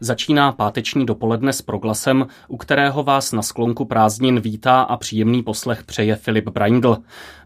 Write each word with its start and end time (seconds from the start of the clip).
Začíná 0.00 0.52
páteční 0.52 1.06
dopoledne 1.06 1.52
s 1.52 1.62
proglasem, 1.62 2.26
u 2.48 2.56
kterého 2.56 3.02
vás 3.02 3.32
na 3.32 3.42
sklonku 3.42 3.84
prázdnin 3.84 4.40
vítá 4.40 4.80
a 4.80 4.96
příjemný 4.96 5.42
poslech 5.42 5.84
přeje 5.84 6.16
Filip 6.16 6.48
Braindl. 6.48 6.96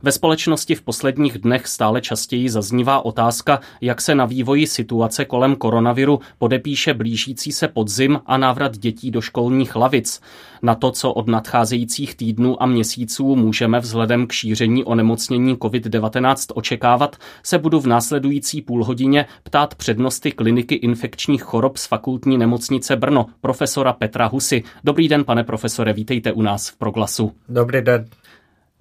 Ve 0.02 0.12
společnosti 0.12 0.74
v 0.74 0.82
posledních 0.82 1.38
dnech 1.38 1.66
stále 1.66 2.00
častěji 2.00 2.50
zaznívá 2.50 3.04
otázka, 3.04 3.60
jak 3.80 4.00
se 4.00 4.14
na 4.14 4.24
vývoji 4.24 4.66
situace 4.66 5.24
kolem 5.24 5.56
koronaviru 5.56 6.20
podepíše 6.38 6.94
blížící 6.94 7.52
se 7.52 7.68
podzim 7.68 8.20
a 8.26 8.36
návrat 8.36 8.78
dětí 8.78 9.10
do 9.10 9.20
školních 9.20 9.76
lavic. 9.76 10.20
Na 10.62 10.74
to, 10.74 10.90
co 10.90 11.12
od 11.12 11.28
nadcházejících 11.28 12.14
týdnů 12.14 12.62
a 12.62 12.66
měsíců 12.66 13.36
můžeme 13.36 13.80
vzhledem 13.80 14.26
k 14.26 14.32
šíření 14.32 14.84
onemocnění 14.84 15.56
COVID-19 15.56 16.52
očekávat, 16.54 17.16
se 17.42 17.58
budu 17.58 17.80
v 17.80 17.86
následující 17.86 18.62
půlhodině 18.62 19.26
ptát 19.42 19.74
přednosty 19.74 20.32
kliniky 20.32 20.74
infekčních 20.74 21.42
chorob 21.42 21.76
z 21.76 21.86
fakultní 21.86 22.38
nemocnice 22.42 22.96
Brno, 22.96 23.26
profesora 23.40 23.92
Petra 23.92 24.26
Husy. 24.26 24.62
Dobrý 24.84 25.08
den, 25.08 25.24
pane 25.24 25.44
profesore, 25.44 25.92
vítejte 25.92 26.32
u 26.32 26.42
nás 26.42 26.68
v 26.68 26.76
Proglasu. 26.76 27.32
Dobrý 27.48 27.82
den. 27.82 28.06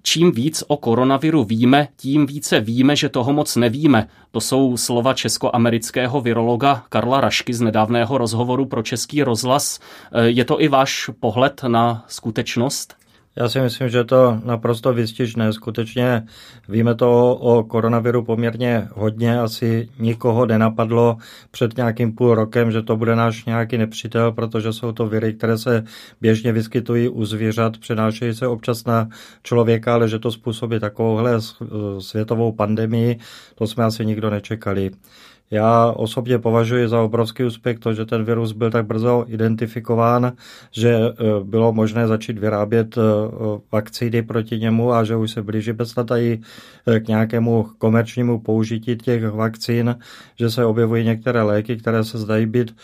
Čím 0.04 0.32
víc 0.32 0.64
o 0.68 0.78
koronaviru 0.78 1.44
víme, 1.44 1.88
tím 1.98 2.26
více 2.26 2.60
víme, 2.60 2.96
že 2.96 3.10
toho 3.10 3.34
moc 3.34 3.56
nevíme. 3.56 4.08
To 4.32 4.42
jsou 4.42 4.78
slova 4.78 5.14
českoamerického 5.14 6.22
virologa 6.22 6.84
Karla 6.90 7.22
Rašky 7.22 7.54
z 7.54 7.62
nedávného 7.62 8.18
rozhovoru 8.18 8.66
pro 8.66 8.82
Český 8.84 9.24
rozhlas. 9.24 9.80
Je 10.26 10.46
to 10.46 10.62
i 10.62 10.68
váš 10.68 11.09
pohled 11.20 11.62
na 11.68 12.06
skutečnost? 12.08 12.98
Já 13.35 13.49
si 13.49 13.62
myslím, 13.62 13.90
že 13.90 14.03
to 14.03 14.42
naprosto 14.45 14.94
vystižné. 14.94 15.53
Skutečně 15.53 16.23
víme 16.69 16.95
to 16.95 17.36
o 17.36 17.64
koronaviru 17.64 18.23
poměrně 18.23 18.88
hodně. 18.94 19.39
Asi 19.39 19.89
nikoho 20.00 20.45
nenapadlo 20.45 21.17
před 21.52 21.78
nějakým 21.78 22.16
půl 22.16 22.36
rokem, 22.36 22.72
že 22.72 22.81
to 22.81 22.97
bude 22.97 23.16
náš 23.16 23.45
nějaký 23.45 23.78
nepřítel, 23.78 24.31
protože 24.31 24.73
jsou 24.73 24.91
to 24.91 25.08
viry, 25.08 25.33
které 25.33 25.58
se 25.58 25.83
běžně 26.22 26.52
vyskytují 26.52 27.09
u 27.09 27.25
zvířat, 27.25 27.78
přenášejí 27.78 28.33
se 28.33 28.47
občas 28.47 28.86
na 28.86 29.09
člověka, 29.44 29.94
ale 29.94 30.09
že 30.09 30.19
to 30.19 30.31
způsobí 30.31 30.80
takovouhle 30.80 31.39
světovou 32.00 32.52
pandemii, 32.52 33.19
to 33.56 33.67
jsme 33.67 33.84
asi 33.84 34.06
nikdo 34.06 34.30
nečekali. 34.30 34.91
Já 35.52 35.91
osobně 35.91 36.39
považuji 36.39 36.88
za 36.88 37.02
obrovský 37.02 37.44
úspěch 37.44 37.80
to, 37.80 37.94
že 37.94 38.05
ten 38.05 38.23
virus 38.23 38.52
byl 38.52 38.71
tak 38.71 38.85
brzo 38.85 39.25
identifikován, 39.27 40.31
že 40.71 40.89
e, 40.89 41.13
bylo 41.44 41.73
možné 41.73 42.07
začít 42.07 42.38
vyrábět 42.38 42.97
e, 42.97 43.02
vakcíny 43.72 44.22
proti 44.22 44.59
němu 44.59 44.94
a 44.94 45.03
že 45.03 45.16
už 45.16 45.31
se 45.31 45.41
blíží 45.41 45.72
e, 45.72 46.99
k 46.99 47.07
nějakému 47.07 47.67
komerčnímu 47.77 48.39
použití 48.39 48.95
těch 48.95 49.29
vakcín, 49.29 49.95
že 50.39 50.49
se 50.49 50.66
objevují 50.66 51.05
některé 51.05 51.41
léky, 51.41 51.77
které 51.77 52.03
se 52.03 52.17
zdají 52.17 52.45
být 52.45 52.75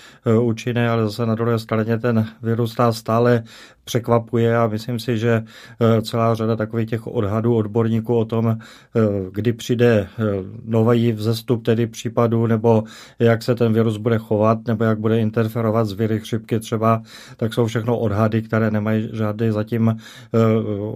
účinné, 0.42 0.90
ale 0.90 1.04
zase 1.04 1.26
na 1.26 1.36
druhé 1.36 1.60
straně 1.60 1.98
ten 1.98 2.28
virus 2.42 2.76
stále 2.92 3.44
překvapuje 3.88 4.58
a 4.58 4.68
myslím 4.68 5.00
si, 5.00 5.18
že 5.18 5.44
celá 6.02 6.36
řada 6.36 6.56
takových 6.56 6.90
těch 6.90 7.08
odhadů 7.08 7.56
odborníků 7.56 8.16
o 8.16 8.26
tom, 8.26 8.58
kdy 9.32 9.54
přijde 9.54 10.08
nový 10.66 11.12
vzestup 11.12 11.66
tedy 11.66 11.88
případů 11.88 12.48
nebo 12.48 12.84
jak 13.20 13.44
se 13.44 13.56
ten 13.56 13.74
virus 13.74 13.98
bude 13.98 14.18
chovat, 14.18 14.68
nebo 14.68 14.84
jak 14.84 15.00
bude 15.00 15.20
interferovat 15.20 15.88
s 15.88 15.94
viry 15.94 16.20
chřipky 16.20 16.60
třeba, 16.60 17.02
tak 17.38 17.54
jsou 17.54 17.66
všechno 17.66 18.00
odhady, 18.00 18.42
které 18.42 18.72
nemají 18.72 19.10
žádný 19.14 19.52
zatím 19.52 19.90
eh, 19.90 19.98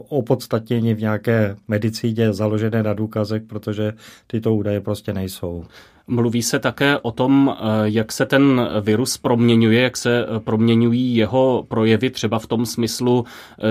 opodstatnění 0.10 0.94
v 0.94 1.00
nějaké 1.00 1.56
medicíně 1.68 2.34
založené 2.34 2.84
na 2.84 2.94
důkazech, 2.94 3.42
protože 3.44 3.94
tyto 4.28 4.56
údaje 4.56 4.82
prostě 4.82 5.14
nejsou. 5.14 5.66
Mluví 6.12 6.42
se 6.42 6.60
také 6.60 6.98
o 6.98 7.12
tom, 7.12 7.56
eh, 7.56 7.64
jak 7.84 8.12
se 8.12 8.26
ten 8.26 8.70
virus 8.82 9.18
proměňuje, 9.18 9.82
jak 9.82 9.98
se 9.98 10.26
eh, 10.26 10.40
proměňují 10.40 11.16
jeho 11.16 11.66
projevy, 11.68 12.10
třeba 12.10 12.40
v 12.40 12.48
tom 12.48 12.66
smyslu, 12.66 13.26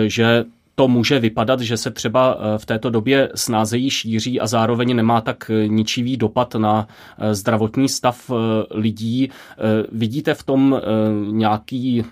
že 0.06 0.44
to 0.80 0.88
může 0.88 1.18
vypadat, 1.18 1.60
že 1.60 1.76
se 1.76 1.90
třeba 1.90 2.38
eh, 2.38 2.58
v 2.58 2.66
této 2.66 2.90
době 2.90 3.28
snázejí 3.34 3.90
šíří 3.90 4.40
a 4.40 4.46
zároveň 4.46 4.96
nemá 4.96 5.20
tak 5.20 5.50
eh, 5.50 5.68
ničivý 5.68 6.16
dopad 6.16 6.54
na 6.54 6.88
eh, 7.18 7.34
zdravotní 7.34 7.88
stav 7.88 8.30
lidí. 8.70 9.30
Vidíte 9.92 10.34
v 10.34 10.42
tom 10.42 10.80
nějaký 11.30 12.04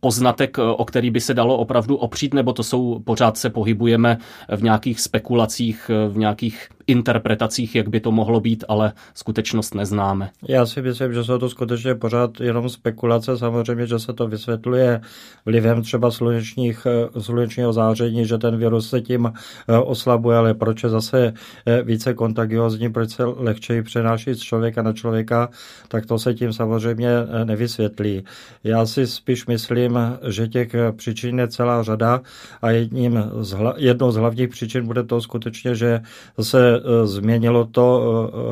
poznatek, 0.00 0.58
o 0.58 0.84
který 0.84 1.10
by 1.10 1.20
se 1.20 1.34
dalo 1.34 1.56
opravdu 1.56 1.96
opřít, 1.96 2.34
nebo 2.34 2.52
to 2.52 2.62
jsou, 2.62 3.02
pořád 3.04 3.36
se 3.36 3.50
pohybujeme 3.50 4.18
v 4.56 4.62
nějakých 4.62 5.00
spekulacích, 5.00 5.90
v 6.08 6.18
nějakých 6.18 6.68
interpretacích, 6.86 7.74
jak 7.74 7.88
by 7.88 8.00
to 8.00 8.12
mohlo 8.12 8.40
být, 8.40 8.64
ale 8.68 8.92
skutečnost 9.14 9.74
neznáme. 9.74 10.30
Já 10.48 10.66
si 10.66 10.82
myslím, 10.82 11.12
že 11.12 11.24
jsou 11.24 11.38
to 11.38 11.48
skutečně 11.48 11.94
pořád 11.94 12.40
jenom 12.40 12.68
spekulace. 12.68 13.38
Samozřejmě, 13.38 13.86
že 13.86 13.98
se 13.98 14.12
to 14.12 14.28
vysvětluje 14.28 15.00
vlivem 15.46 15.82
třeba 15.82 16.10
slunečních, 16.10 16.86
slunečního 17.18 17.72
záření, 17.72 18.26
že 18.26 18.38
ten 18.38 18.56
virus 18.56 18.90
se 18.90 19.00
tím 19.00 19.32
eh, 19.68 19.78
oslabuje, 19.78 20.38
ale 20.38 20.54
proč 20.54 20.82
je 20.82 20.88
zase 20.88 21.32
eh, 21.66 21.82
více 21.82 22.14
kontagiozní, 22.14 22.92
proč 22.92 23.10
se 23.10 23.24
lehčeji 23.24 23.82
přenáší 23.82 24.34
z 24.34 24.40
člověka 24.40 24.82
na 24.82 24.92
člověka, 24.92 25.48
tak 25.88 26.06
to 26.06 26.18
se 26.18 26.34
tím 26.34 26.52
samozřejmě 26.52 27.08
eh, 27.08 27.44
nevysvětlí. 27.44 28.24
Já 28.64 28.86
si 28.86 29.06
spíš 29.06 29.46
myslím, 29.46 29.98
že 30.28 30.48
těch 30.48 30.68
příčin 30.96 31.38
je 31.38 31.48
celá 31.48 31.82
řada 31.82 32.20
a 32.62 32.70
jedním 32.70 33.24
z 33.40 33.50
hla, 33.50 33.74
jednou 33.76 34.10
z 34.10 34.16
hlavních 34.16 34.48
příčin 34.48 34.86
bude 34.86 35.02
to 35.02 35.20
skutečně, 35.20 35.74
že 35.74 36.00
se 36.40 36.75
Eh, 36.75 36.75
změnilo 37.04 37.64
to 37.64 37.86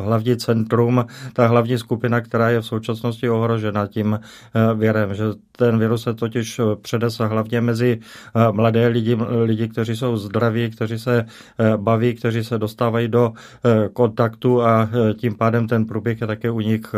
eh, 0.01 0.03
hlavní 0.05 0.37
centrum, 0.37 1.07
ta 1.33 1.47
hlavní 1.47 1.79
skupina, 1.79 2.21
která 2.21 2.51
je 2.51 2.61
v 2.61 2.67
současnosti 2.67 3.31
ohrožena 3.31 3.87
tím 3.87 4.21
eh, 4.21 4.75
virem, 4.75 5.15
že 5.15 5.25
ten 5.57 5.79
virus 5.79 6.03
se 6.03 6.15
totiž 6.15 6.61
předesa 6.83 7.27
hlavně 7.27 7.61
mezi 7.61 7.99
mladé 8.51 8.87
lidi, 8.87 9.17
lidi, 9.43 9.69
kteří 9.69 9.97
jsou 9.97 10.17
zdraví, 10.17 10.71
kteří 10.71 10.99
se 10.99 11.27
baví, 11.77 12.15
kteří 12.15 12.45
se 12.45 12.59
dostávají 12.59 13.09
do 13.09 13.33
kontaktu 13.93 14.63
a 14.63 14.89
tím 15.17 15.35
pádem 15.35 15.69
ten 15.69 15.85
průběh 15.85 16.21
je 16.21 16.27
také 16.27 16.51
u 16.51 16.61
nich 16.61 16.95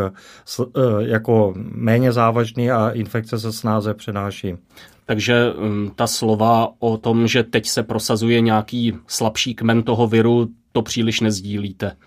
jako 0.99 1.53
méně 1.75 2.11
závažný 2.11 2.71
a 2.71 2.89
infekce 2.89 3.39
se 3.39 3.53
snáze 3.53 3.93
přenáší. 3.93 4.57
Takže 5.07 5.53
hm, 5.57 5.89
ta 5.95 6.07
slova 6.07 6.69
o 6.79 6.97
tom, 6.97 7.27
že 7.27 7.43
teď 7.43 7.67
se 7.67 7.83
prosazuje 7.83 8.41
nějaký 8.41 8.93
slabší 9.07 9.55
kmen 9.55 9.83
toho 9.83 10.07
viru, 10.07 10.47
to 10.77 10.81
příliš 10.81 11.21
nezdílíte. 11.21 11.97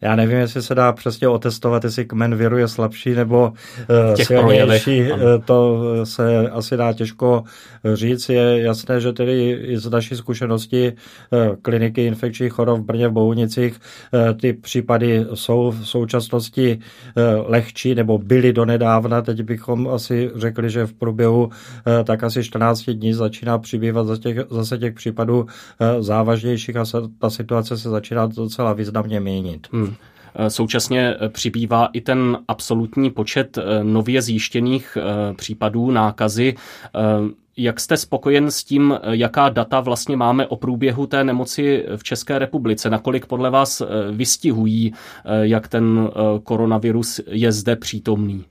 Já 0.00 0.16
nevím, 0.16 0.36
jestli 0.36 0.62
se 0.62 0.74
dá 0.74 0.92
přesně 0.92 1.28
otestovat, 1.28 1.84
jestli 1.84 2.04
kmen 2.04 2.34
viru 2.34 2.58
je 2.58 2.68
slabší 2.68 3.14
nebo 3.14 3.52
uh, 3.52 4.14
silnější. 4.14 5.00
Eh, 5.02 5.16
to 5.44 5.84
se 6.04 6.50
asi 6.50 6.76
dá 6.76 6.92
těžko 6.92 7.44
říct. 7.94 8.28
Je 8.28 8.60
jasné, 8.62 9.00
že 9.00 9.12
tedy 9.12 9.50
i 9.50 9.78
z 9.78 9.90
naší 9.90 10.16
zkušenosti 10.16 10.92
uh, 10.92 11.56
kliniky 11.62 12.06
infekčních 12.06 12.52
chorob 12.52 12.80
v 12.80 12.84
Brně 12.84 13.08
v 13.08 13.12
Bohunicích 13.12 13.80
uh, 14.12 14.38
ty 14.38 14.52
případy 14.52 15.26
jsou 15.34 15.70
v 15.70 15.88
současnosti 15.88 16.78
lehčí 17.46 17.94
nebo 17.94 18.18
byly 18.18 18.52
donedávna. 18.52 19.22
Teď 19.22 19.42
bychom 19.42 19.88
asi 19.88 20.30
řekli, 20.34 20.70
že 20.70 20.86
v 20.86 20.92
průběhu 20.92 21.50
tak 22.04 22.24
asi 22.24 22.44
14 22.44 22.90
dní 22.90 23.12
začíná 23.12 23.58
přibývat 23.58 24.06
zase 24.06 24.20
těch, 24.20 24.38
zase 24.50 24.78
těch 24.78 24.94
případů 24.94 25.46
závažnějších 26.00 26.76
a 26.76 26.84
se, 26.84 26.98
ta 27.18 27.30
situace 27.30 27.78
se 27.78 27.90
začíná 27.90 28.26
docela 28.26 28.72
významně 28.72 29.20
měnit. 29.20 29.66
Hmm. 29.72 29.87
Eh, 30.34 30.50
současně 30.50 31.14
eh, 31.20 31.28
přibývá 31.28 31.88
i 31.92 32.00
ten 32.00 32.38
absolutní 32.48 33.10
počet 33.10 33.58
eh, 33.58 33.84
nově 33.84 34.22
zjištěných 34.22 34.98
případů 35.36 35.90
nákazy. 35.90 36.54
Jak 37.56 37.80
jste 37.80 37.96
spokojen 37.96 38.50
s 38.50 38.64
tím, 38.64 38.98
jaká 39.10 39.48
data 39.48 39.80
vlastně 39.80 40.16
máme 40.16 40.46
o 40.46 40.56
průběhu 40.56 41.06
té 41.06 41.24
nemoci 41.24 41.84
v 41.96 42.04
České 42.04 42.38
republice? 42.38 42.90
Nakolik 42.90 43.26
podle 43.26 43.50
vás 43.50 43.82
vystihují, 44.10 44.92
jak 45.42 45.68
ten 45.68 46.10
koronavirus 46.42 47.20
je 47.26 47.52
zde 47.52 47.76
přítomný? 47.76 48.44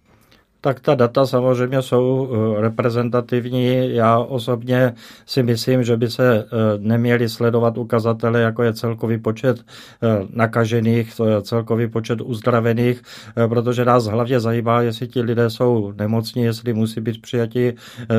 Tak 0.68 0.80
ta 0.80 0.96
data 0.96 1.26
samozřejmě 1.26 1.82
jsou 1.82 2.30
eh, 2.30 2.62
reprezentativní. 2.62 3.96
Já 3.96 4.20
osobně 4.20 4.94
si 5.26 5.44
myslím, 5.44 5.84
že 5.84 5.98
by 5.98 6.10
se 6.10 6.44
eh, 6.44 6.48
neměli 6.78 7.30
sledovat 7.30 7.78
ukazatele, 7.78 8.42
jako 8.42 8.64
je 8.64 8.74
celkový 8.74 9.18
počet 9.18 9.60
eh, 9.60 10.28
nakažených, 10.34 11.14
celkový 11.42 11.88
počet 11.88 12.22
uzdravených, 12.22 13.02
protože 13.48 13.86
nás 13.86 14.06
hlavně 14.06 14.40
zajímá, 14.40 14.82
jestli 14.82 15.08
ti 15.08 15.22
lidé 15.22 15.50
jsou 15.50 15.94
nemocní, 15.98 16.44
jestli 16.44 16.74
musí 16.74 17.02
být 17.02 17.22
přijati 17.22 17.74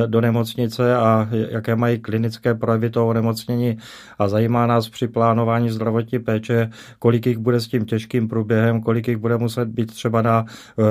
do 0.07 0.21
nemocnice 0.21 0.97
a 0.97 1.29
jaké 1.51 1.77
mají 1.77 1.99
klinické 1.99 2.55
projevy 2.55 2.91
toho 2.91 3.13
nemocnění. 3.13 3.79
A 4.19 4.29
zajímá 4.29 4.67
nás 4.67 4.89
při 4.89 5.09
plánování 5.09 5.71
zdravotní 5.71 6.19
péče, 6.19 6.71
kolik 6.99 7.27
jich 7.27 7.39
bude 7.39 7.61
s 7.61 7.69
tím 7.69 7.85
těžkým 7.85 8.29
průběhem, 8.29 8.81
kolik 8.81 9.09
jich 9.09 9.17
bude 9.17 9.37
muset 9.37 9.69
být 9.69 9.93
třeba 9.93 10.23
na 10.23 10.45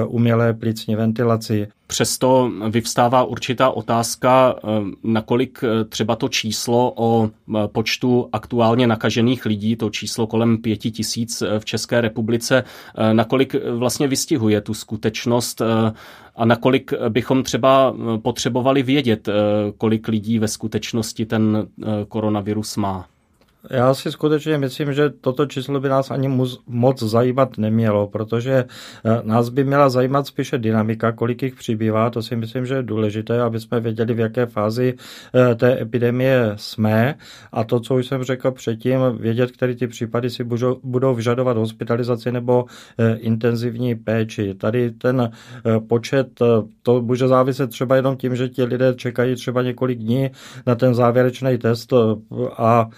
umělé 0.07 0.53
plicní 0.53 0.95
ventilaci, 0.95 1.46
vakcinaci. 1.47 1.77
Přesto 1.87 2.51
vyvstává 2.69 3.23
určitá 3.23 3.69
otázka, 3.69 4.55
eh, 4.57 4.67
nakolik 5.03 5.59
eh, 5.63 5.85
třeba 5.85 6.15
to 6.15 6.29
číslo 6.29 6.93
o 6.95 7.29
počtu 7.67 8.29
aktuálně 8.31 8.87
nakažených 8.87 9.45
lidí, 9.45 9.75
to 9.75 9.89
číslo 9.89 10.27
kolem 10.27 10.57
pěti 10.57 10.91
tisíc 10.91 11.43
v 11.59 11.65
České 11.65 12.01
republice, 12.01 12.63
nakolik 13.13 13.55
vlastně 13.71 14.07
vystihuje 14.07 14.61
tu 14.61 14.73
skutečnost 14.73 15.61
a 16.35 16.45
nakolik 16.45 16.93
bychom 17.09 17.43
třeba 17.43 17.95
potřebovali 18.21 18.83
vědět, 18.83 19.29
kolik 19.77 20.07
lidí 20.07 20.39
ve 20.39 20.47
skutečnosti 20.47 21.25
ten 21.25 21.67
koronavirus 22.07 22.77
má. 22.77 23.05
Já 23.69 23.93
si 23.93 24.11
skutečně 24.11 24.57
myslím, 24.57 24.93
že 24.93 25.09
toto 25.09 25.45
číslo 25.45 25.79
by 25.79 25.89
nás 25.89 26.11
ani 26.11 26.27
moc 26.67 27.03
zajímat 27.03 27.57
nemělo, 27.57 28.07
protože 28.07 28.65
eh, 29.05 29.21
nás 29.23 29.49
by 29.49 29.63
měla 29.63 29.89
zajímat 29.89 30.27
spíše 30.27 30.57
dynamika, 30.57 31.11
kolik 31.11 31.43
jich 31.43 31.55
přibývá. 31.55 32.09
To 32.09 32.21
si 32.21 32.35
myslím, 32.35 32.65
že 32.65 32.75
je 32.75 32.83
důležité, 32.83 33.41
aby 33.41 33.59
jsme 33.59 33.79
věděli, 33.79 34.13
v 34.13 34.19
jaké 34.19 34.45
fázi 34.45 34.93
eh, 35.35 35.55
té 35.55 35.81
epidemie 35.81 36.51
jsme. 36.55 37.15
A 37.51 37.63
to, 37.63 37.79
co 37.79 37.95
už 37.95 38.07
jsem 38.07 38.23
řekl 38.23 38.51
předtím, 38.51 38.99
vědět, 39.17 39.51
které 39.51 39.75
ty 39.75 39.87
případy 39.87 40.29
si 40.29 40.43
budou 40.83 41.15
vyžadovat 41.15 41.57
hospitalizaci 41.57 42.31
nebo 42.31 42.65
eh, 42.97 43.15
intenzivní 43.15 43.95
péči. 43.95 44.53
Tady 44.53 44.91
ten 44.91 45.31
počet, 45.87 46.27
to 46.81 47.01
může 47.01 47.27
záviset 47.27 47.69
třeba 47.69 47.95
jenom 47.95 48.17
tím, 48.17 48.35
že 48.35 48.49
ti 48.49 48.63
lidé 48.63 48.93
čekají 48.95 49.35
třeba 49.35 49.61
několik 49.61 49.99
dní 49.99 50.29
na 50.65 50.75
ten 50.75 50.95
závěrečný 50.95 51.57
test 51.57 51.93
a 52.57 52.89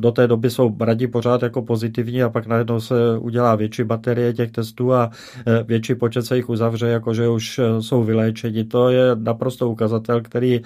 do 0.00 0.12
té 0.12 0.26
doby 0.26 0.50
jsou 0.50 0.76
radí 0.80 1.06
pořád 1.06 1.42
jako 1.42 1.62
pozitivní 1.62 2.22
a 2.22 2.28
pak 2.28 2.46
najednou 2.46 2.80
se 2.80 2.94
udělá 3.18 3.54
větší 3.54 3.84
baterie 3.84 4.32
těch 4.32 4.50
testů 4.50 4.92
a 4.92 5.10
e, 5.46 5.62
větší 5.62 5.94
počet 5.94 6.22
se 6.22 6.36
jich 6.36 6.48
uzavře, 6.48 6.88
jakože 6.88 7.28
už 7.28 7.58
e, 7.58 7.82
jsou 7.82 8.04
vyléčeni. 8.04 8.64
To 8.64 8.88
je 8.88 9.02
naprosto 9.14 9.70
ukazatel, 9.70 10.20
který 10.20 10.54
e, 10.54 10.62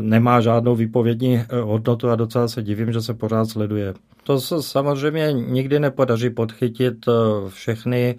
nemá 0.00 0.40
žádnou 0.40 0.74
výpovědní 0.74 1.42
hodnotu 1.62 2.10
a 2.10 2.16
docela 2.16 2.48
se 2.48 2.62
divím, 2.62 2.92
že 2.92 3.02
se 3.02 3.14
pořád 3.14 3.44
sleduje. 3.44 3.94
To 4.24 4.40
se 4.40 4.62
samozřejmě 4.62 5.32
nikdy 5.32 5.78
nepodaří 5.78 6.30
podchytit 6.30 6.94
všechny, 7.48 8.16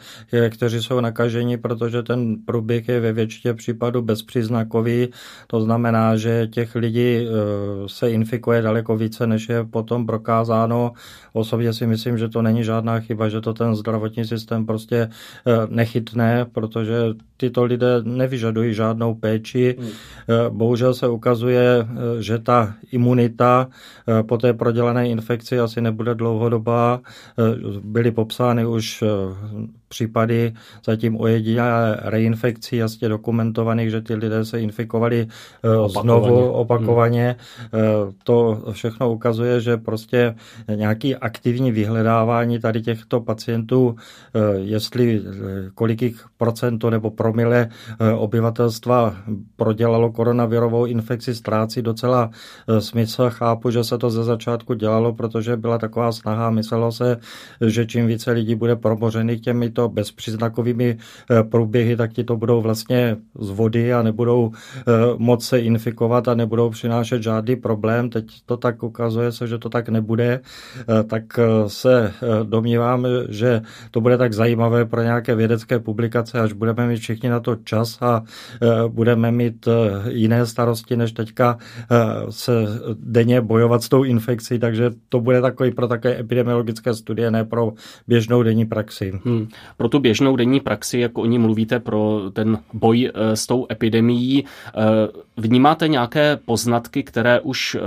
kteří 0.49 0.81
jsou 0.81 0.99
nakaženi, 0.99 1.57
protože 1.57 2.03
ten 2.03 2.35
průběh 2.45 2.89
je 2.89 2.99
ve 2.99 3.13
většině 3.13 3.53
případů 3.53 4.01
bezpříznakový. 4.01 5.07
To 5.47 5.61
znamená, 5.61 6.17
že 6.17 6.47
těch 6.47 6.75
lidí 6.75 7.27
se 7.87 8.11
infikuje 8.11 8.61
daleko 8.61 8.97
více, 8.97 9.27
než 9.27 9.49
je 9.49 9.63
potom 9.63 10.05
prokázáno. 10.05 10.91
Osobně 11.33 11.73
si 11.73 11.87
myslím, 11.87 12.17
že 12.17 12.29
to 12.29 12.41
není 12.41 12.63
žádná 12.63 12.99
chyba, 12.99 13.29
že 13.29 13.41
to 13.41 13.53
ten 13.53 13.75
zdravotní 13.75 14.25
systém 14.25 14.65
prostě 14.65 14.95
eh, 15.05 15.51
nechytne, 15.69 16.45
protože 16.51 16.95
tyto 17.37 17.63
lidé 17.63 18.01
nevyžadují 18.03 18.73
žádnou 18.73 19.15
péči. 19.15 19.75
Hmm. 19.79 19.89
Eh, 19.89 20.49
bohužel 20.49 20.93
se 20.93 21.07
ukazuje, 21.07 21.63
eh, 21.81 22.21
že 22.21 22.39
ta 22.39 22.73
imunita 22.91 23.67
po 24.27 24.37
té 24.37 24.53
prodělané 24.53 25.09
infekci 25.09 25.59
asi 25.59 25.81
nebude 25.81 25.94
dlouhodobá. 26.03 27.01
Byly 27.81 28.11
popsány 28.11 28.65
už 28.65 29.03
případy 29.95 30.53
zatím 30.85 31.19
ojedinělé 31.21 31.97
reinfekcí 32.01 32.77
jasně 32.77 33.09
dokumentovaných, 33.09 33.89
že 33.89 34.01
ty 34.01 34.15
lidé 34.15 34.45
se 34.45 34.61
infikovali 34.61 35.27
opakovaně. 35.63 36.01
znovu 36.01 36.51
opakovaně. 36.51 37.35
Hmm. 37.59 38.13
To 38.23 38.63
všechno 38.71 39.11
ukazuje, 39.11 39.61
že 39.61 39.77
prostě 39.77 40.35
nějaký 40.75 41.15
aktivní 41.15 41.71
vyhledávání 41.71 42.59
tady 42.59 42.81
těchto 42.81 43.21
pacientů, 43.21 43.95
eh, 43.95 44.39
jestli 44.59 45.21
eh, 45.23 45.69
kolik 45.75 46.19
procento 46.37 46.89
nebo 46.89 47.11
promile 47.11 47.69
eh, 47.69 48.11
obyvatelstva 48.11 49.15
prodělalo 49.55 50.11
koronavirovou 50.11 50.85
infekci, 50.85 51.35
ztrácí 51.35 51.81
docela 51.81 52.29
smysl. 52.79 53.29
Chápu, 53.29 53.69
že 53.71 53.83
se 53.83 53.97
to 53.97 54.09
ze 54.09 54.23
začátku 54.23 54.73
dělalo, 54.73 55.13
protože 55.13 55.57
byla 55.57 55.77
taková 55.77 56.11
snaha, 56.11 56.49
myslelo 56.49 56.91
se, 56.91 57.17
že 57.61 57.85
čím 57.85 58.07
více 58.07 58.31
lidí 58.31 58.55
bude 58.55 58.75
promořených 58.75 59.41
těmito 59.41 59.84
bezpříznakovými 59.89 60.97
průběhy, 61.49 61.95
tak 61.95 62.13
ti 62.13 62.23
to 62.23 62.37
budou 62.37 62.61
vlastně 62.61 63.17
z 63.39 63.49
vody 63.49 63.93
a 63.93 64.03
nebudou 64.03 64.51
moc 65.17 65.45
se 65.45 65.59
infikovat 65.59 66.27
a 66.27 66.35
nebudou 66.35 66.69
přinášet 66.69 67.23
žádný 67.23 67.55
problém. 67.55 68.09
Teď 68.09 68.25
to 68.45 68.57
tak 68.57 68.83
ukazuje 68.83 69.31
se, 69.31 69.47
že 69.47 69.57
to 69.57 69.69
tak 69.69 69.89
nebude 69.89 70.41
Eh, 70.87 71.03
tak 71.03 71.39
eh, 71.39 71.69
se 71.69 72.13
eh, 72.23 72.43
domnívám, 72.43 73.07
že 73.29 73.61
to 73.91 74.01
bude 74.01 74.17
tak 74.17 74.33
zajímavé 74.33 74.85
pro 74.85 75.03
nějaké 75.03 75.35
vědecké 75.35 75.79
publikace, 75.79 76.39
až 76.39 76.53
budeme 76.53 76.87
mít 76.87 76.97
všichni 76.97 77.29
na 77.29 77.39
to 77.39 77.55
čas 77.55 77.97
a 78.01 78.23
budeme 78.87 79.31
mít 79.31 79.67
jiné 80.09 80.45
starosti, 80.45 80.97
než 80.97 81.11
teďka 81.11 81.57
se 82.29 82.51
denně 82.93 83.41
bojovat 83.41 83.83
s 83.83 83.89
tou 83.89 84.03
infekcí, 84.03 84.59
takže 84.59 84.91
to 85.09 85.19
bude 85.19 85.41
takový 85.41 85.71
pro 85.71 85.87
také 85.87 86.19
epidemiologické 86.19 86.93
studie, 86.93 87.31
ne 87.31 87.43
pro 87.43 87.73
běžnou 88.07 88.43
denní 88.43 88.65
praxi. 88.65 89.19
Hmm. 89.25 89.47
Pro 89.77 89.89
tu 89.89 89.99
běžnou 89.99 90.35
denní 90.35 90.59
praxi, 90.59 90.99
jak 90.99 91.17
o 91.17 91.25
ní 91.25 91.39
mluvíte, 91.39 91.79
pro 91.79 92.21
ten 92.33 92.59
boj 92.73 93.11
s 93.33 93.47
tou 93.47 93.67
epidemií, 93.71 94.45
vnímáte 95.37 95.87
nějaké 95.87 96.39
poznatky, 96.45 97.03
které 97.03 97.39
už 97.39 97.77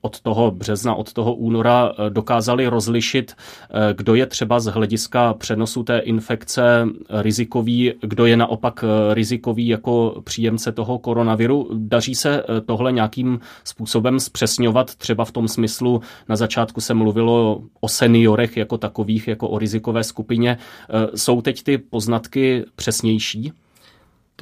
od 0.00 0.20
toho 0.20 0.50
března, 0.50 0.94
od 0.94 1.12
toho 1.12 1.34
února 1.34 1.92
Eh, 1.98 2.10
dokázali 2.10 2.66
rozlišit, 2.66 3.32
eh, 3.32 3.94
kdo 3.94 4.14
je 4.14 4.26
třeba 4.26 4.60
z 4.60 4.66
hlediska 4.66 5.34
přenosu 5.34 5.82
té 5.82 5.98
infekce 5.98 6.88
rizikový, 7.10 7.92
kdo 8.00 8.26
je 8.26 8.36
naopak 8.36 8.84
eh, 8.84 9.14
rizikový 9.14 9.68
jako 9.68 10.20
příjemce 10.24 10.72
toho 10.72 10.98
koronaviru. 10.98 11.68
Daří 11.74 12.14
se 12.14 12.44
tohle 12.66 12.92
nějakým 12.92 13.40
způsobem 13.64 14.20
zpřesňovat, 14.20 14.94
třeba 14.94 15.24
v 15.24 15.32
tom 15.32 15.48
smyslu, 15.48 16.00
na 16.28 16.36
začátku 16.36 16.80
se 16.80 16.94
mluvilo 16.94 17.62
o 17.80 17.88
seniorech 17.88 18.56
jako 18.56 18.78
takových, 18.78 19.28
jako 19.28 19.48
o 19.48 19.58
rizikové 19.58 20.04
skupině. 20.04 20.58
Jsou 21.22 21.42
teď 21.42 21.62
ty 21.62 21.78
poznatky 21.78 22.64
přesnější? 22.76 23.52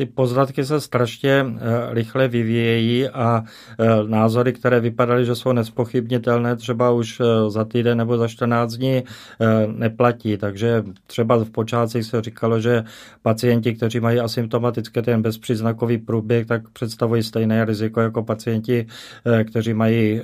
Ty 0.01 0.07
poznatky 0.07 0.65
se 0.65 0.81
strašně 0.81 1.47
eh, 1.47 1.95
rychle 1.95 2.29
vyvíjejí 2.29 3.09
a 3.09 3.45
eh, 3.79 3.87
názory, 4.07 4.53
které 4.53 4.81
vypadaly, 4.81 5.27
že 5.27 5.35
jsou 5.35 5.53
nespochybnitelné, 5.53 6.57
třeba 6.57 6.91
už 6.91 7.21
eh, 7.21 7.51
za 7.51 7.65
týden 7.65 7.99
nebo 7.99 8.17
za 8.19 8.29
14 8.29 8.73
dní 8.73 9.03
neplatí. 9.67 10.37
Takže 10.37 10.85
třeba 11.07 11.37
v 11.37 11.51
počátcích 11.51 12.05
se 12.05 12.23
říkalo, 12.23 12.61
že 12.61 12.85
pacienti, 13.23 13.75
kteří 13.75 14.01
mají 14.01 14.21
asymptomatické 14.21 15.03
ten 15.03 15.23
bezpříznakový 15.23 15.99
průběh, 15.99 16.47
tak 16.47 16.69
představují 16.69 17.23
stejné 17.23 17.65
riziko 17.65 18.01
jako 18.01 18.23
pacienti, 18.23 18.87
kteří 19.45 19.75
mají 19.75 20.21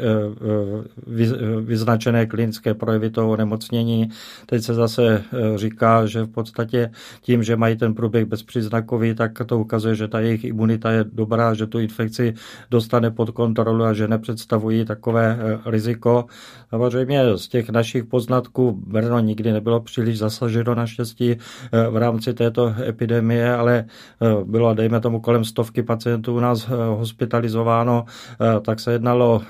vyznačené 1.61 2.27
klinické 2.27 2.75
projevy 2.75 3.11
toho 3.11 3.31
onemocnění. 3.31 4.09
Teď 4.47 4.63
se 4.63 4.75
zase 4.75 5.23
říká, 5.57 6.07
že 6.07 6.23
v 6.23 6.29
podstatě 6.29 6.91
tím, 7.23 7.43
že 7.43 7.57
mají 7.57 7.77
ten 7.77 7.95
průběh 7.95 8.25
bezpříznakový, 8.25 9.15
tak 9.15 9.33
to 9.47 9.66
ukazuje, 9.67 9.95
že 9.95 10.09
ta 10.09 10.21
jejich 10.23 10.45
imunita 10.45 10.91
je 10.91 11.05
dobrá, 11.05 11.55
že 11.55 11.67
tu 11.67 11.83
infekci 11.83 12.35
dostane 12.71 13.11
pod 13.11 13.31
kontrolu 13.35 13.85
a 13.85 13.93
že 13.93 14.09
nepředstavují 14.09 14.85
takové 14.85 15.39
eh, 15.39 15.71
riziko. 15.71 16.31
Samozřejmě 16.71 17.37
z 17.37 17.49
těch 17.49 17.71
našich 17.71 18.05
poznatků 18.05 18.73
Brno 18.87 19.21
nikdy 19.21 19.53
nebylo 19.53 19.81
příliš 19.81 20.19
zasaženo 20.19 20.75
naštěstí 20.75 21.31
eh, 21.33 21.39
v 21.91 21.97
rámci 21.97 22.35
této 22.35 22.75
epidemie, 22.79 23.55
ale 23.55 23.85
eh, 23.85 24.45
bylo, 24.45 24.75
dejme 24.75 25.01
tomu, 25.01 25.21
kolem 25.21 25.45
stovky 25.45 25.83
pacientů 25.83 26.37
u 26.37 26.41
nás 26.41 26.69
hospitalizováno, 26.99 28.05
tak 28.63 28.81
se 28.81 28.93
jednalo, 28.93 29.43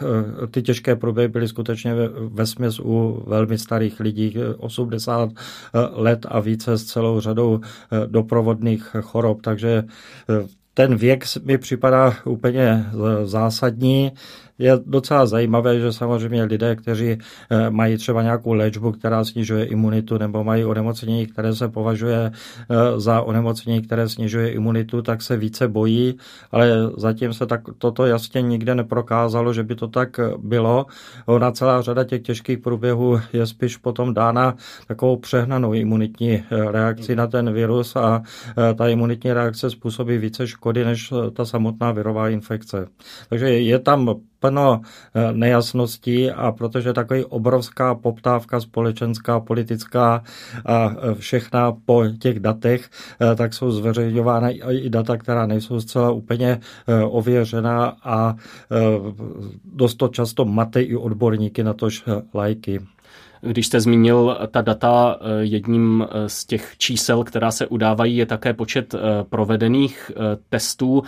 ty 0.50 0.62
těžké 0.62 0.96
průběhy 0.96 1.28
byly 1.28 1.48
skutečně 1.48 1.94
ve 2.28 2.46
směs 2.46 2.80
u 2.80 3.22
velmi 3.26 3.58
starých 3.58 4.00
lidí, 4.00 4.34
80 4.58 5.30
let 5.92 6.26
a 6.28 6.40
více 6.40 6.78
s 6.78 6.84
celou 6.84 7.20
řadou 7.20 7.60
doprovodných 8.06 8.96
chorob, 9.00 9.42
takže 9.42 9.84
ten 10.74 10.96
věk 10.96 11.24
mi 11.44 11.58
připadá 11.58 12.16
úplně 12.24 12.86
zásadní. 13.24 14.12
Je 14.58 14.78
docela 14.86 15.26
zajímavé, 15.26 15.80
že 15.80 15.92
samozřejmě 15.92 16.44
lidé, 16.44 16.76
kteří 16.76 17.18
eh, 17.50 17.70
mají 17.70 17.96
třeba 17.96 18.22
nějakou 18.22 18.52
léčbu, 18.52 18.92
která 18.92 19.24
snižuje 19.24 19.64
imunitu, 19.64 20.18
nebo 20.18 20.44
mají 20.44 20.64
onemocnění, 20.64 21.26
které 21.26 21.54
se 21.54 21.68
považuje 21.68 22.30
eh, 22.30 23.00
za 23.00 23.22
onemocnění, 23.22 23.82
které 23.82 24.08
snižuje 24.08 24.52
imunitu, 24.52 25.02
tak 25.02 25.22
se 25.22 25.36
více 25.36 25.68
bojí, 25.68 26.16
ale 26.52 26.90
zatím 26.96 27.34
se 27.34 27.46
tak, 27.46 27.60
toto 27.78 28.06
jasně 28.06 28.42
nikde 28.42 28.74
neprokázalo, 28.74 29.52
že 29.52 29.62
by 29.62 29.74
to 29.74 29.88
tak 29.88 30.20
bylo. 30.38 30.86
Ona 31.26 31.52
celá 31.52 31.82
řada 31.82 32.04
těch 32.04 32.22
těžkých 32.22 32.58
průběhů 32.58 33.20
je 33.32 33.46
spíš 33.46 33.76
potom 33.76 34.14
dána 34.14 34.54
takovou 34.88 35.16
přehnanou 35.16 35.74
imunitní 35.74 36.32
eh, 36.32 36.42
reakci 36.72 37.16
na 37.16 37.26
ten 37.26 37.52
virus 37.52 37.96
a 37.96 38.22
ta 38.78 38.88
imunitní 38.88 39.32
reakce 39.32 39.70
způsobí 39.70 40.18
více 40.18 40.46
škody 40.46 40.84
než 40.84 41.12
ta 41.32 41.44
samotná 41.44 41.92
virová 41.92 42.28
infekce. 42.28 42.86
Takže 43.28 43.48
je 43.48 43.78
tam 43.78 44.14
plno 44.40 44.80
eh, 45.14 45.32
nejasností 45.32 46.30
a 46.30 46.52
protože 46.52 46.92
takový 46.92 47.24
obrovská 47.24 47.94
poptávka 47.94 48.60
společenská, 48.60 49.40
politická 49.40 50.22
a 50.66 50.90
eh, 50.90 51.14
všechna 51.14 51.72
po 51.72 52.04
těch 52.18 52.40
datech, 52.40 52.90
eh, 53.20 53.34
tak 53.34 53.54
jsou 53.54 53.70
zveřejňována 53.70 54.50
i 54.50 54.90
data, 54.90 55.16
která 55.16 55.46
nejsou 55.46 55.80
zcela 55.80 56.10
úplně 56.10 56.60
ověřená 57.04 57.96
a 58.04 58.36
dost 59.64 59.94
to 59.94 60.08
často 60.08 60.44
mate 60.44 60.82
i 60.82 60.96
odborníky 60.96 61.64
na 61.64 61.72
tož 61.74 62.04
lajky. 62.34 62.80
Když 63.40 63.66
jste 63.66 63.80
zmínil 63.80 64.38
ta 64.50 64.62
data, 64.62 65.16
eh, 65.20 65.44
jedním 65.44 66.06
eh, 66.10 66.28
z 66.28 66.44
těch 66.44 66.74
čísel, 66.78 67.24
která 67.24 67.50
se 67.50 67.66
udávají, 67.66 68.16
je 68.16 68.26
také 68.26 68.54
počet 68.54 68.94
eh, 68.94 68.98
provedených 69.30 70.10
testů. 70.48 71.02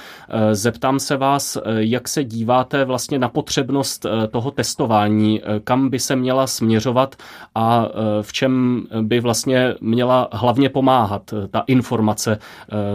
Zeptám 0.52 0.99
se 0.99 1.16
vás, 1.16 1.58
jak 1.78 2.08
se 2.08 2.25
díváte 2.25 2.85
vlastně 2.85 3.18
na 3.18 3.28
potřebnost 3.28 4.06
toho 4.30 4.50
testování, 4.50 5.40
kam 5.64 5.88
by 5.88 5.99
se 5.99 6.16
měla 6.16 6.47
směřovat 6.47 7.16
a 7.54 7.88
v 8.23 8.32
čem 8.32 8.82
by 9.02 9.20
vlastně 9.20 9.75
měla 9.80 10.28
hlavně 10.32 10.68
pomáhat 10.68 11.35
ta 11.50 11.64
informace 11.66 12.38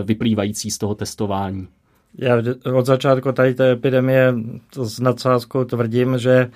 vyplývající 0.03 0.71
z 0.71 0.77
toho 0.77 0.95
testování? 0.95 1.67
Já 2.17 2.37
od 2.73 2.85
začátku 2.85 3.31
tady 3.31 3.53
té 3.53 3.71
epidemie 3.71 4.33
s 4.83 4.99
nadsázkou 4.99 5.63
tvrdím, 5.63 6.17
že 6.17 6.51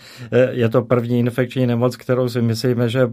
je 0.51 0.69
to 0.69 0.81
první 0.81 1.19
infekční 1.19 1.67
nemoc, 1.67 1.95
kterou 1.95 2.29
si 2.29 2.41
myslíme, 2.41 2.89
že 2.89 3.09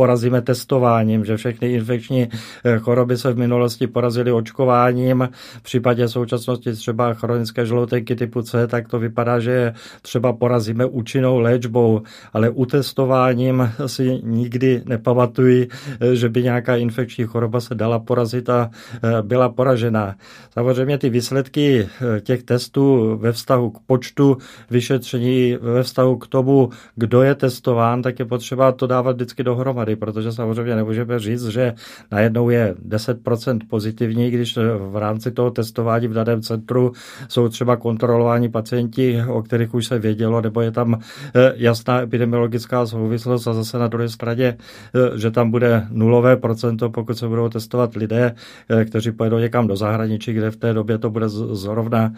porazíme 0.00 0.42
testováním, 0.42 1.24
že 1.24 1.36
všechny 1.36 1.72
infekční 1.72 2.28
eh, 2.64 2.78
choroby 2.78 3.16
se 3.16 3.32
v 3.32 3.38
minulosti 3.38 3.86
porazily 3.86 4.32
očkováním. 4.32 5.28
V 5.58 5.62
případě 5.62 6.08
současnosti 6.08 6.72
třeba 6.72 7.14
chronické 7.14 7.66
žloutenky 7.66 8.16
typu 8.16 8.42
C, 8.42 8.66
tak 8.66 8.88
to 8.88 8.98
vypadá, 8.98 9.40
že 9.40 9.72
třeba 10.02 10.32
porazíme 10.32 10.84
účinnou 10.84 11.38
léčbou, 11.38 12.02
ale 12.32 12.50
u 12.50 12.64
testováním 12.66 13.72
si 13.86 14.20
nikdy 14.24 14.82
nepamatuji, 14.86 15.68
eh, 16.00 16.16
že 16.16 16.28
by 16.28 16.42
nějaká 16.42 16.76
infekční 16.76 17.24
choroba 17.24 17.60
se 17.60 17.74
dala 17.74 17.98
porazit 17.98 18.48
a 18.48 18.70
eh, 18.72 19.22
byla 19.22 19.48
poražená. 19.48 20.16
Samozřejmě 20.50 20.98
ty 20.98 21.10
výsledky 21.10 21.88
těch 22.20 22.42
testů 22.42 23.16
ve 23.20 23.32
vztahu 23.32 23.70
k 23.70 23.78
počtu 23.86 24.36
vyšetření, 24.70 25.58
ve 25.60 25.82
vztahu 25.82 26.16
k 26.16 26.26
tomu, 26.26 26.70
kdo 26.96 27.22
je 27.22 27.34
testován, 27.34 28.02
tak 28.02 28.18
je 28.18 28.24
potřeba 28.24 28.72
to 28.72 28.86
dávat 28.86 29.16
vždycky 29.16 29.42
dohromady 29.42 29.89
dohromady, 29.90 29.96
protože 29.96 30.32
samozřejmě 30.32 30.76
nemůžeme 30.76 31.18
říct, 31.18 31.46
že 31.46 31.74
najednou 32.10 32.50
je 32.50 32.74
10% 32.88 33.58
pozitivní, 33.68 34.30
když 34.30 34.58
v 34.90 34.96
rámci 34.96 35.30
toho 35.30 35.50
testování 35.50 36.08
v 36.08 36.12
daném 36.12 36.42
centru 36.42 36.92
jsou 37.28 37.48
třeba 37.48 37.76
kontrolováni 37.76 38.48
pacienti, 38.48 39.22
o 39.28 39.42
kterých 39.42 39.74
už 39.74 39.86
se 39.86 39.98
vědělo, 39.98 40.40
nebo 40.40 40.60
je 40.60 40.70
tam 40.70 40.98
eh, 41.34 41.52
jasná 41.56 42.00
epidemiologická 42.02 42.86
souvislost 42.86 43.46
a 43.46 43.52
zase 43.52 43.78
na 43.78 43.88
druhé 43.88 44.08
straně, 44.08 44.56
eh, 44.56 45.18
že 45.18 45.30
tam 45.30 45.50
bude 45.50 45.86
nulové 45.90 46.36
procento, 46.36 46.90
pokud 46.90 47.18
se 47.18 47.28
budou 47.28 47.48
testovat 47.48 47.94
lidé, 47.94 48.34
eh, 48.68 48.84
kteří 48.84 49.12
pojedou 49.12 49.38
někam 49.38 49.66
do 49.66 49.76
zahraničí, 49.76 50.32
kde 50.32 50.50
v 50.50 50.56
té 50.56 50.72
době 50.74 50.98
to 50.98 51.10
bude 51.10 51.28
zrovna 51.28 52.12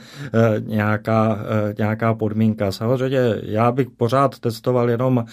nějaká, 0.67 1.39
nějaká 1.79 2.15
podmínka. 2.15 2.73
Samozřejmě 2.73 3.19
já 3.43 3.73
bych 3.73 3.91
pořád 3.91 4.39
testoval 4.39 4.91
jenom 4.91 5.25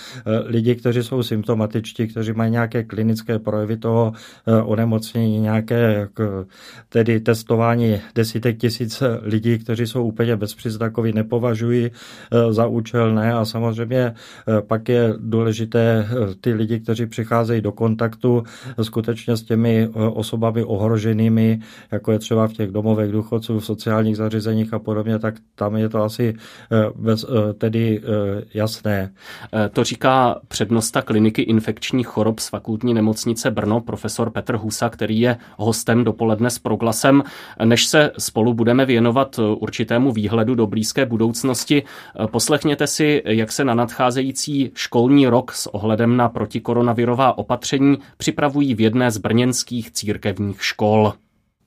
lidi, 0.45 0.75
kteří 0.75 1.03
jsou 1.03 1.23
symptomatičtí, 1.23 2.07
kteří 2.07 2.18
kteří 2.19 2.33
mají 2.33 2.51
nějaké 2.51 2.83
klinické 2.83 3.39
projevy 3.39 3.77
toho 3.77 4.13
eh, 4.47 4.61
onemocnění, 4.61 5.39
nějaké 5.39 6.09
tedy 6.89 7.19
testování 7.19 8.01
desítek 8.15 8.57
tisíc 8.57 9.03
lidí, 9.21 9.59
kteří 9.59 9.87
jsou 9.87 10.03
úplně 10.03 10.35
bezpříznakoví, 10.35 11.13
nepovažují 11.13 11.85
eh, 11.91 12.53
za 12.53 12.65
účelné 12.67 13.33
a 13.33 13.45
samozřejmě 13.45 13.99
eh, 13.99 14.61
pak 14.61 14.89
je 14.89 15.13
důležité 15.17 16.07
ty 16.41 16.53
lidi, 16.53 16.79
kteří 16.79 17.05
přicházejí 17.05 17.61
do 17.61 17.71
kontaktu 17.71 18.43
skutečně 18.81 19.37
s 19.37 19.43
těmi 19.43 19.87
osobami 19.93 20.63
ohroženými, 20.63 21.59
jako 21.91 22.11
je 22.11 22.19
třeba 22.19 22.47
v 22.47 22.53
těch 22.53 22.71
domovech 22.71 23.11
důchodců, 23.11 23.59
v 23.59 23.65
sociálních 23.65 24.17
zařízeních 24.17 24.73
a 24.73 24.79
podobně, 24.79 25.19
tak 25.19 25.35
tam 25.55 25.75
je 25.75 25.89
to 25.89 26.03
asi 26.03 26.33
bez, 26.95 27.25
tedy 27.57 28.01
jasné. 28.53 29.11
To 29.71 29.83
říká 29.83 30.39
přednosta 30.47 31.01
kliniky 31.01 31.41
infekčních 31.41 32.08
chorob 32.09 32.39
z 32.39 32.49
fakultní 32.49 32.93
nemocnice 32.93 33.51
Brno, 33.51 33.81
profesor 33.81 34.29
Petr 34.29 34.55
Husa, 34.55 34.89
který 34.89 35.19
je 35.19 35.37
hostem 35.57 36.03
dopoledne 36.03 36.49
s 36.49 36.59
proglasem. 36.59 37.23
Než 37.63 37.85
se 37.85 38.11
spolu 38.17 38.53
budeme 38.53 38.85
věnovat 38.85 39.39
určitému 39.39 40.11
výhledu 40.11 40.55
do 40.55 40.67
blízké 40.67 41.05
budoucnosti, 41.05 41.83
poslechněte 42.31 42.87
si, 42.87 43.21
jak 43.25 43.51
se 43.51 43.65
na 43.65 43.73
nadcházející 43.73 44.71
školní 44.75 45.27
rok 45.27 45.51
s 45.51 45.73
ohledem 45.73 46.17
na 46.17 46.29
protikoronavirová 46.29 47.37
opatření 47.37 47.97
připravují 48.17 48.75
v 48.75 48.81
jedné 48.81 49.11
z 49.11 49.17
brněnských 49.17 49.91
církevních 49.91 50.63
škol. 50.63 51.13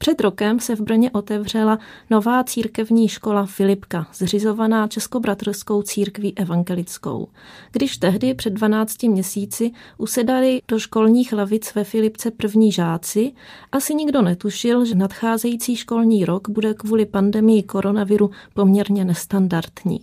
Před 0.02 0.21
rokem 0.21 0.61
se 0.61 0.76
v 0.76 0.80
Brně 0.80 1.11
otevřela 1.11 1.78
nová 2.11 2.44
církevní 2.44 3.09
škola 3.09 3.47
Filipka, 3.47 4.06
zřizovaná 4.14 4.88
Českobratrskou 4.88 5.82
církví 5.82 6.38
evangelickou. 6.38 7.28
Když 7.73 7.97
tehdy 7.97 8.35
před 8.35 8.50
12 8.50 9.02
měsíci 9.02 9.71
usedali 9.99 10.61
do 10.68 10.78
školních 10.78 11.32
lavic 11.32 11.75
ve 11.75 11.85
Filipce 11.85 12.30
první 12.30 12.73
žáci, 12.73 13.32
asi 13.73 13.94
nikdo 13.94 14.23
netušil, 14.23 14.85
že 14.85 14.94
nadcházející 14.94 15.76
školní 15.76 16.25
rok 16.25 16.49
bude 16.49 16.75
kvůli 16.75 17.06
pandemii 17.06 17.62
koronaviru 17.62 18.30
poměrně 18.54 19.04
nestandardní. 19.04 20.00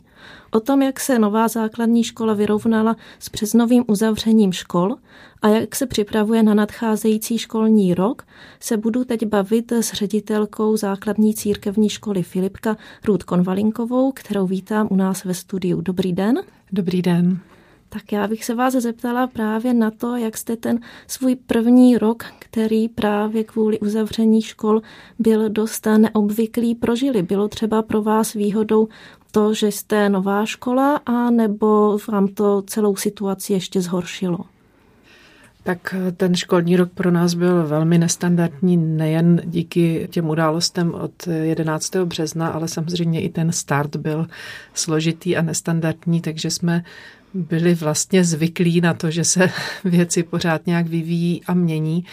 O 0.51 0.59
tom, 0.59 0.81
jak 0.81 0.99
se 0.99 1.19
nová 1.19 1.47
základní 1.47 2.03
škola 2.03 2.33
vyrovnala 2.33 2.95
s 3.19 3.29
přeznovým 3.29 3.83
uzavřením 3.88 4.51
škol 4.51 4.95
a 5.41 5.47
jak 5.47 5.75
se 5.75 5.85
připravuje 5.85 6.43
na 6.43 6.53
nadcházející 6.53 7.38
školní 7.38 7.93
rok, 7.93 8.23
se 8.59 8.77
budu 8.77 9.03
teď 9.03 9.25
bavit 9.25 9.71
s 9.71 9.93
ředitelkou 9.93 10.77
základní 10.77 11.33
církevní 11.33 11.89
školy 11.89 12.23
Filipka 12.23 12.77
Ruth 13.05 13.23
Konvalinkovou, 13.23 14.11
kterou 14.11 14.47
vítám 14.47 14.88
u 14.91 14.95
nás 14.95 15.23
ve 15.23 15.33
studiu. 15.33 15.81
Dobrý 15.81 16.13
den. 16.13 16.41
Dobrý 16.71 17.01
den. 17.01 17.39
Tak 17.89 18.11
já 18.11 18.27
bych 18.27 18.45
se 18.45 18.55
vás 18.55 18.73
zeptala 18.73 19.27
právě 19.27 19.73
na 19.73 19.91
to, 19.91 20.15
jak 20.15 20.38
jste 20.38 20.55
ten 20.55 20.79
svůj 21.07 21.35
první 21.35 21.97
rok, 21.97 22.23
který 22.39 22.89
právě 22.89 23.43
kvůli 23.43 23.79
uzavření 23.79 24.41
škol 24.41 24.81
byl 25.19 25.49
dost 25.49 25.88
neobvyklý, 25.97 26.75
prožili. 26.75 27.23
Bylo 27.23 27.47
třeba 27.47 27.81
pro 27.81 28.01
vás 28.01 28.33
výhodou 28.33 28.88
to, 29.31 29.53
že 29.53 29.67
jste 29.67 30.09
nová 30.09 30.45
škola, 30.45 31.01
a 31.05 31.29
nebo 31.29 31.98
vám 32.12 32.27
to 32.27 32.62
celou 32.62 32.95
situaci 32.95 33.53
ještě 33.53 33.81
zhoršilo? 33.81 34.38
Tak 35.63 35.95
ten 36.17 36.36
školní 36.36 36.75
rok 36.75 36.91
pro 36.91 37.12
nás 37.12 37.33
byl 37.33 37.67
velmi 37.67 37.98
nestandardní, 37.98 38.77
nejen 38.77 39.41
díky 39.45 40.07
těm 40.12 40.29
událostem 40.29 40.93
od 40.93 41.27
11. 41.27 41.95
března, 41.95 42.48
ale 42.48 42.67
samozřejmě 42.67 43.21
i 43.21 43.29
ten 43.29 43.51
start 43.51 43.95
byl 43.95 44.27
složitý 44.74 45.38
a 45.38 45.41
nestandardní, 45.41 46.21
takže 46.21 46.51
jsme 46.51 46.83
byli 47.33 47.75
vlastně 47.75 48.24
zvyklí 48.24 48.81
na 48.81 48.93
to, 48.93 49.12
že 49.12 49.24
se 49.24 49.50
věci 49.83 50.24
pořád 50.24 50.67
nějak 50.67 50.88
vyvíjí 50.88 51.41
a 51.48 51.53
mění 51.53 52.05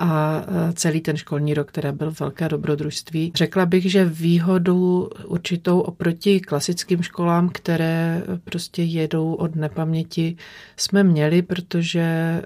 a 0.00 0.44
celý 0.74 1.00
ten 1.00 1.16
školní 1.16 1.54
rok, 1.54 1.68
který 1.68 1.92
byl 1.92 2.12
velké 2.20 2.48
dobrodružství. 2.48 3.32
Řekla 3.34 3.66
bych, 3.66 3.90
že 3.90 4.04
výhodu 4.04 5.10
určitou 5.26 5.80
oproti 5.80 6.40
klasickým 6.40 7.02
školám, 7.02 7.48
které 7.48 8.22
prostě 8.44 8.82
jedou 8.82 9.34
od 9.34 9.56
nepaměti, 9.56 10.36
jsme 10.76 11.04
měli, 11.04 11.42
protože 11.42 12.00
e, 12.00 12.42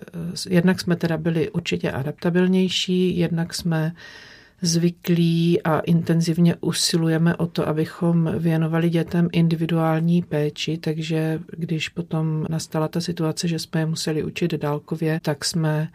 jednak 0.48 0.80
jsme 0.80 0.96
teda 0.96 1.16
byli 1.16 1.50
určitě 1.50 1.90
adaptabilnější, 1.90 3.18
jednak 3.18 3.54
jsme 3.54 3.92
zvyklí 4.62 5.62
a 5.62 5.80
intenzivně 5.80 6.56
usilujeme 6.60 7.36
o 7.36 7.46
to, 7.46 7.68
abychom 7.68 8.34
věnovali 8.38 8.90
dětem 8.90 9.28
individuální 9.32 10.22
péči, 10.22 10.78
takže 10.78 11.40
když 11.56 11.88
potom 11.88 12.46
nastala 12.50 12.88
ta 12.88 13.00
situace, 13.00 13.48
že 13.48 13.58
jsme 13.58 13.80
je 13.80 13.86
museli 13.86 14.24
učit 14.24 14.54
dálkově, 14.54 15.20
tak 15.22 15.44
jsme 15.44 15.88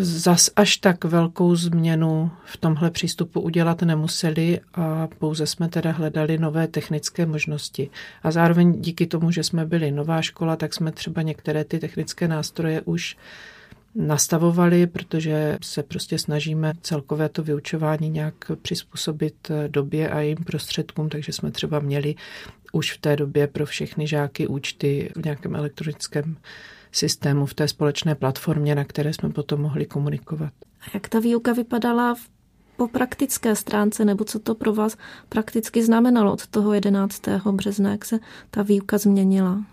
zas 0.00 0.50
až 0.56 0.76
tak 0.76 1.04
velkou 1.04 1.56
změnu 1.56 2.30
v 2.44 2.56
tomhle 2.56 2.90
přístupu 2.90 3.40
udělat 3.40 3.82
nemuseli 3.82 4.60
a 4.74 5.08
pouze 5.18 5.46
jsme 5.46 5.68
teda 5.68 5.90
hledali 5.90 6.38
nové 6.38 6.68
technické 6.68 7.26
možnosti. 7.26 7.90
A 8.22 8.30
zároveň 8.30 8.80
díky 8.80 9.06
tomu, 9.06 9.30
že 9.30 9.42
jsme 9.42 9.66
byli 9.66 9.90
nová 9.90 10.22
škola, 10.22 10.56
tak 10.56 10.74
jsme 10.74 10.92
třeba 10.92 11.22
některé 11.22 11.64
ty 11.64 11.78
technické 11.78 12.28
nástroje 12.28 12.80
už 12.80 13.16
nastavovali, 13.94 14.86
protože 14.86 15.58
se 15.62 15.82
prostě 15.82 16.18
snažíme 16.18 16.72
celkové 16.82 17.28
to 17.28 17.42
vyučování 17.42 18.10
nějak 18.10 18.34
přizpůsobit 18.62 19.50
době 19.68 20.10
a 20.10 20.20
jejím 20.20 20.44
prostředkům, 20.44 21.08
takže 21.08 21.32
jsme 21.32 21.50
třeba 21.50 21.80
měli 21.80 22.14
už 22.72 22.92
v 22.92 22.98
té 22.98 23.16
době 23.16 23.46
pro 23.46 23.66
všechny 23.66 24.06
žáky 24.06 24.46
účty 24.46 25.10
v 25.16 25.24
nějakém 25.24 25.56
elektronickém 25.56 26.36
systému, 26.96 27.46
v 27.46 27.54
té 27.54 27.68
společné 27.68 28.14
platformě, 28.14 28.74
na 28.74 28.84
které 28.84 29.12
jsme 29.12 29.30
potom 29.30 29.60
mohli 29.60 29.86
komunikovat. 29.86 30.52
A 30.80 30.84
jak 30.94 31.08
ta 31.08 31.20
výuka 31.20 31.52
vypadala 31.52 32.14
v 32.14 32.28
po 32.76 32.88
praktické 32.88 33.56
stránce, 33.56 34.04
nebo 34.04 34.24
co 34.24 34.38
to 34.38 34.54
pro 34.54 34.72
vás 34.74 34.96
prakticky 35.28 35.84
znamenalo 35.84 36.32
od 36.32 36.46
toho 36.46 36.72
11. 36.72 37.22
března, 37.52 37.90
jak 37.90 38.04
se 38.04 38.18
ta 38.50 38.62
výuka 38.62 38.98
změnila? 38.98 39.64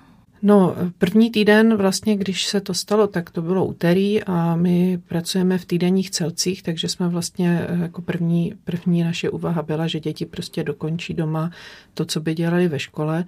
No, 0.46 0.76
první 0.98 1.32
týden 1.32 1.78
vlastně, 1.78 2.18
když 2.18 2.48
se 2.48 2.62
to 2.62 2.74
stalo, 2.74 3.08
tak 3.08 3.30
to 3.30 3.42
bylo 3.42 3.66
úterý 3.66 4.24
a 4.24 4.56
my 4.56 5.02
pracujeme 5.08 5.58
v 5.58 5.66
týdenních 5.66 6.12
celcích, 6.12 6.64
takže 6.64 6.88
jsme 6.88 7.08
vlastně 7.08 7.68
eh, 7.70 7.78
jako 7.82 8.02
první, 8.02 8.54
první 8.64 9.04
naše 9.04 9.30
úvaha 9.30 9.62
byla, 9.62 9.88
že 9.88 10.00
děti 10.00 10.26
prostě 10.26 10.64
dokončí 10.64 11.14
doma 11.14 11.52
to, 11.94 12.06
co 12.06 12.20
by 12.20 12.34
dělali 12.34 12.68
ve 12.68 12.80
škole 12.80 13.26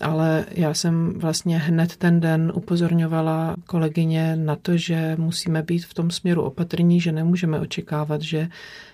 ale 0.00 0.46
já 0.50 0.74
jsem 0.74 1.12
vlastně 1.16 1.58
hned 1.58 1.96
ten 1.96 2.20
den 2.20 2.52
upozorňovala 2.54 3.56
kolegyně 3.66 4.36
na 4.36 4.56
to, 4.56 4.76
že 4.76 5.16
musíme 5.18 5.62
být 5.62 5.84
v 5.84 5.94
tom 5.94 6.10
směru 6.10 6.42
opatrní, 6.42 7.00
že 7.00 7.12
nemůžeme 7.12 7.60
očekávat, 7.60 8.22
že 8.22 8.48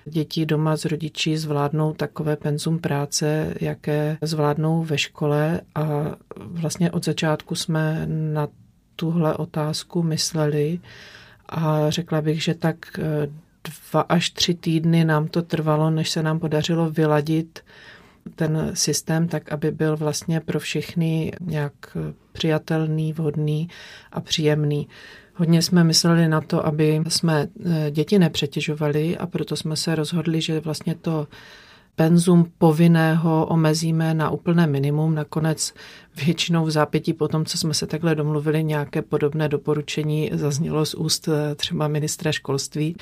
děti 0.05 0.47
doma 0.47 0.77
s 0.77 0.85
rodiči 0.85 1.39
zvládnou 1.39 1.93
takové 1.93 2.37
penzum 2.37 2.79
práce, 2.79 3.55
jaké 3.61 4.19
zvládnou 4.23 4.83
ve 4.83 4.99
škole. 4.99 5.61
A 5.75 6.15
vlastně 6.37 6.91
od 6.91 7.05
začátku 7.05 7.55
jsme 7.55 8.07
na 8.07 8.49
tuhle 8.97 9.35
otázku 9.35 10.03
mysleli. 10.03 10.81
A 11.49 11.91
řekla 11.91 12.21
bych, 12.23 12.43
že 12.43 12.55
tak 12.55 12.77
eh, 12.99 13.29
dva 13.65 14.01
až 14.01 14.31
tři 14.31 14.55
týdny 14.55 15.05
nám 15.05 15.29
to 15.29 15.43
trvalo, 15.43 15.91
než 15.91 16.11
se 16.11 16.23
nám 16.23 16.39
podařilo 16.39 16.91
vyladit 16.91 17.61
ten 18.35 18.71
systém 18.75 19.29
tak, 19.29 19.53
aby 19.53 19.71
byl 19.71 19.97
vlastně 19.97 20.41
pro 20.41 20.61
všechny 20.61 21.33
nějak 21.41 21.97
přijatelný, 22.33 23.13
vhodný 23.13 23.69
a 24.13 24.21
příjemný. 24.21 24.89
Hodně 25.35 25.63
jsme 25.63 25.85
mysleli 25.85 26.29
na 26.29 26.41
to, 26.41 26.67
aby 26.67 27.03
jsme 27.09 27.49
eh, 27.67 27.91
děti 27.91 28.19
nepřetěžovali 28.19 29.19
a 29.19 29.27
proto 29.27 29.57
jsme 29.57 29.77
se 29.77 29.95
rozhodli, 29.95 30.41
že 30.41 30.61
vlastně 30.61 30.95
to 30.95 31.29
penzum 31.97 32.53
povinného 32.59 33.47
omezíme 33.47 34.15
na 34.15 34.31
úplné 34.31 34.67
minimum. 34.67 35.15
Nakonec 35.15 35.75
většinou 36.27 36.65
v 36.65 36.71
zápětí 36.71 37.13
po 37.13 37.29
tom, 37.29 37.45
co 37.45 37.59
jsme 37.59 37.75
se 37.75 37.87
takhle 37.87 38.15
domluvili, 38.15 38.65
nějaké 38.65 39.03
podobné 39.03 39.49
doporučení 39.49 40.31
zaznělo 40.33 40.87
z 40.87 40.95
úst 40.95 41.29
eh, 41.29 41.55
třeba 41.55 41.89
ministra 41.89 42.33
školství. 42.33 42.97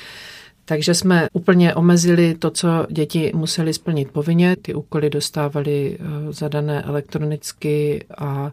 Takže 0.68 0.94
jsme 0.94 1.28
úplně 1.32 1.74
omezili 1.74 2.34
to, 2.34 2.50
co 2.50 2.86
děti 2.90 3.32
museli 3.34 3.72
splnit 3.72 4.10
povinně. 4.10 4.56
Ty 4.56 4.74
úkoly 4.74 5.10
dostávali 5.10 5.98
eh, 6.00 6.32
zadané 6.32 6.82
elektronicky 6.82 8.04
a 8.18 8.52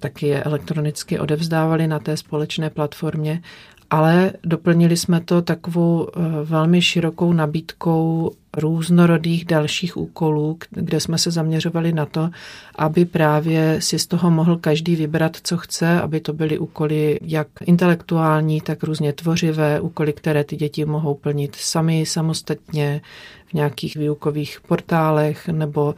taky 0.00 0.26
je 0.26 0.42
elektronicky 0.42 1.18
odevzdávali 1.18 1.86
na 1.86 1.98
té 1.98 2.16
společné 2.16 2.70
platformě 2.70 3.42
ale 3.92 4.32
doplnili 4.44 4.96
jsme 4.96 5.20
to 5.20 5.42
takovou 5.42 6.08
eh, 6.08 6.20
velmi 6.44 6.82
širokou 6.82 7.32
nabídkou 7.32 8.30
různorodých 8.56 9.44
dalších 9.44 9.96
úkolů, 9.96 10.58
kde 10.70 11.00
jsme 11.00 11.18
se 11.18 11.30
zaměřovali 11.30 11.92
na 11.92 12.06
to, 12.06 12.30
aby 12.76 13.04
právě 13.04 13.80
si 13.80 13.98
z 13.98 14.06
toho 14.06 14.30
mohl 14.30 14.56
každý 14.56 14.96
vybrat, 14.96 15.36
co 15.42 15.56
chce, 15.56 16.00
aby 16.00 16.20
to 16.20 16.32
byly 16.32 16.58
úkoly 16.58 17.18
jak 17.22 17.48
intelektuální, 17.64 18.60
tak 18.60 18.82
různě 18.82 19.12
tvořivé, 19.12 19.80
úkoly, 19.80 20.12
které 20.12 20.44
ty 20.44 20.56
děti 20.56 20.84
mohou 20.84 21.14
plnit 21.14 21.56
sami, 21.56 22.06
samostatně, 22.06 23.00
v 23.46 23.54
nějakých 23.54 23.96
výukových 23.96 24.60
portálech 24.68 25.48
nebo 25.48 25.94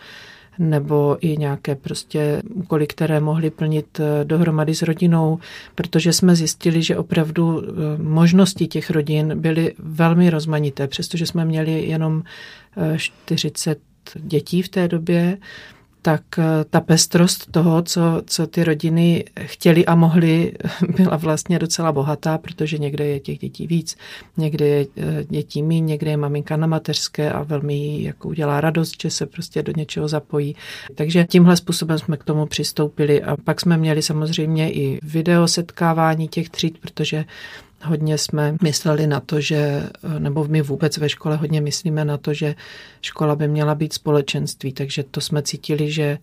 nebo 0.59 1.17
i 1.21 1.37
nějaké 1.37 1.75
prostě 1.75 2.43
úkoly, 2.55 2.87
které 2.87 3.21
mohly 3.21 3.51
plnit 3.51 4.01
eh, 4.01 4.25
dohromady 4.25 4.75
s 4.75 4.83
rodinou, 4.83 5.39
protože 5.75 6.13
jsme 6.13 6.37
zjistili, 6.37 6.83
že 6.83 6.97
opravdu 6.97 7.63
eh, 7.63 8.03
možnosti 8.03 8.67
těch 8.67 8.91
rodin 8.91 9.41
byly 9.41 9.75
velmi 9.79 10.31
rozmanité, 10.31 10.87
přestože 10.89 11.27
jsme 11.27 11.45
měli 11.45 11.85
jenom 11.85 12.23
40 12.97 13.79
eh, 13.79 14.21
dětí 14.21 14.63
v 14.63 14.69
té 14.69 14.89
době, 14.89 15.39
tak 16.05 16.23
eh, 16.39 16.65
ta 16.71 16.81
pestrost 16.81 17.51
toho, 17.51 17.83
co, 17.83 18.23
co 18.27 18.47
ty 18.47 18.65
rodiny 18.65 19.25
chtěli 19.41 19.87
a 19.87 19.95
mohli, 19.95 20.53
byla 20.97 21.17
vlastně 21.17 21.59
docela 21.59 21.93
bohatá, 21.93 22.39
protože 22.39 22.79
někde 22.79 23.07
je 23.07 23.21
těch 23.21 23.39
dětí 23.39 23.67
víc, 23.67 23.97
někde 24.37 24.67
je 24.67 24.87
eh, 24.97 25.25
dětí 25.25 25.63
mí, 25.63 25.81
někde 25.81 26.11
je 26.11 26.17
maminka 26.17 26.57
na 26.57 26.67
mateřské 26.67 27.33
a 27.33 27.43
velmi 27.43 27.75
jí 27.75 28.03
jako 28.03 28.29
udělá 28.29 28.61
radost, 28.61 28.95
že 29.03 29.11
se 29.11 29.27
prostě 29.27 29.63
do 29.63 29.73
něčeho 29.77 30.09
zapojí. 30.09 30.57
Takže 30.95 31.25
tímhle 31.25 31.57
způsobem 31.57 31.99
jsme 31.99 32.17
k 32.17 32.25
tomu 32.25 32.47
přistoupili 32.47 33.23
a 33.23 33.37
pak 33.37 33.61
jsme 33.61 33.77
měli 33.77 34.03
samozřejmě 34.03 34.73
i 34.73 34.99
video 35.03 35.49
setkávání 35.49 36.29
těch 36.29 36.49
tříd, 36.51 36.79
protože 36.79 37.25
Hodně 37.85 38.19
jsme 38.19 38.57
mysleli 38.63 39.07
na 39.07 39.21
to, 39.21 39.41
že, 39.41 39.91
nebo 40.19 40.45
my 40.45 40.63
vůbec 40.63 40.99
ve 40.99 41.09
škole 41.09 41.37
hodně 41.37 41.61
myslíme 41.61 42.05
na 42.05 42.17
to, 42.17 42.35
že 42.35 42.55
škola 43.01 43.37
by 43.37 43.49
měla 43.49 43.75
být 43.75 43.93
společenství, 43.93 44.73
takže 44.73 45.03
to 45.03 45.21
jsme 45.21 45.43
cítili, 45.43 45.91
že 45.91 46.19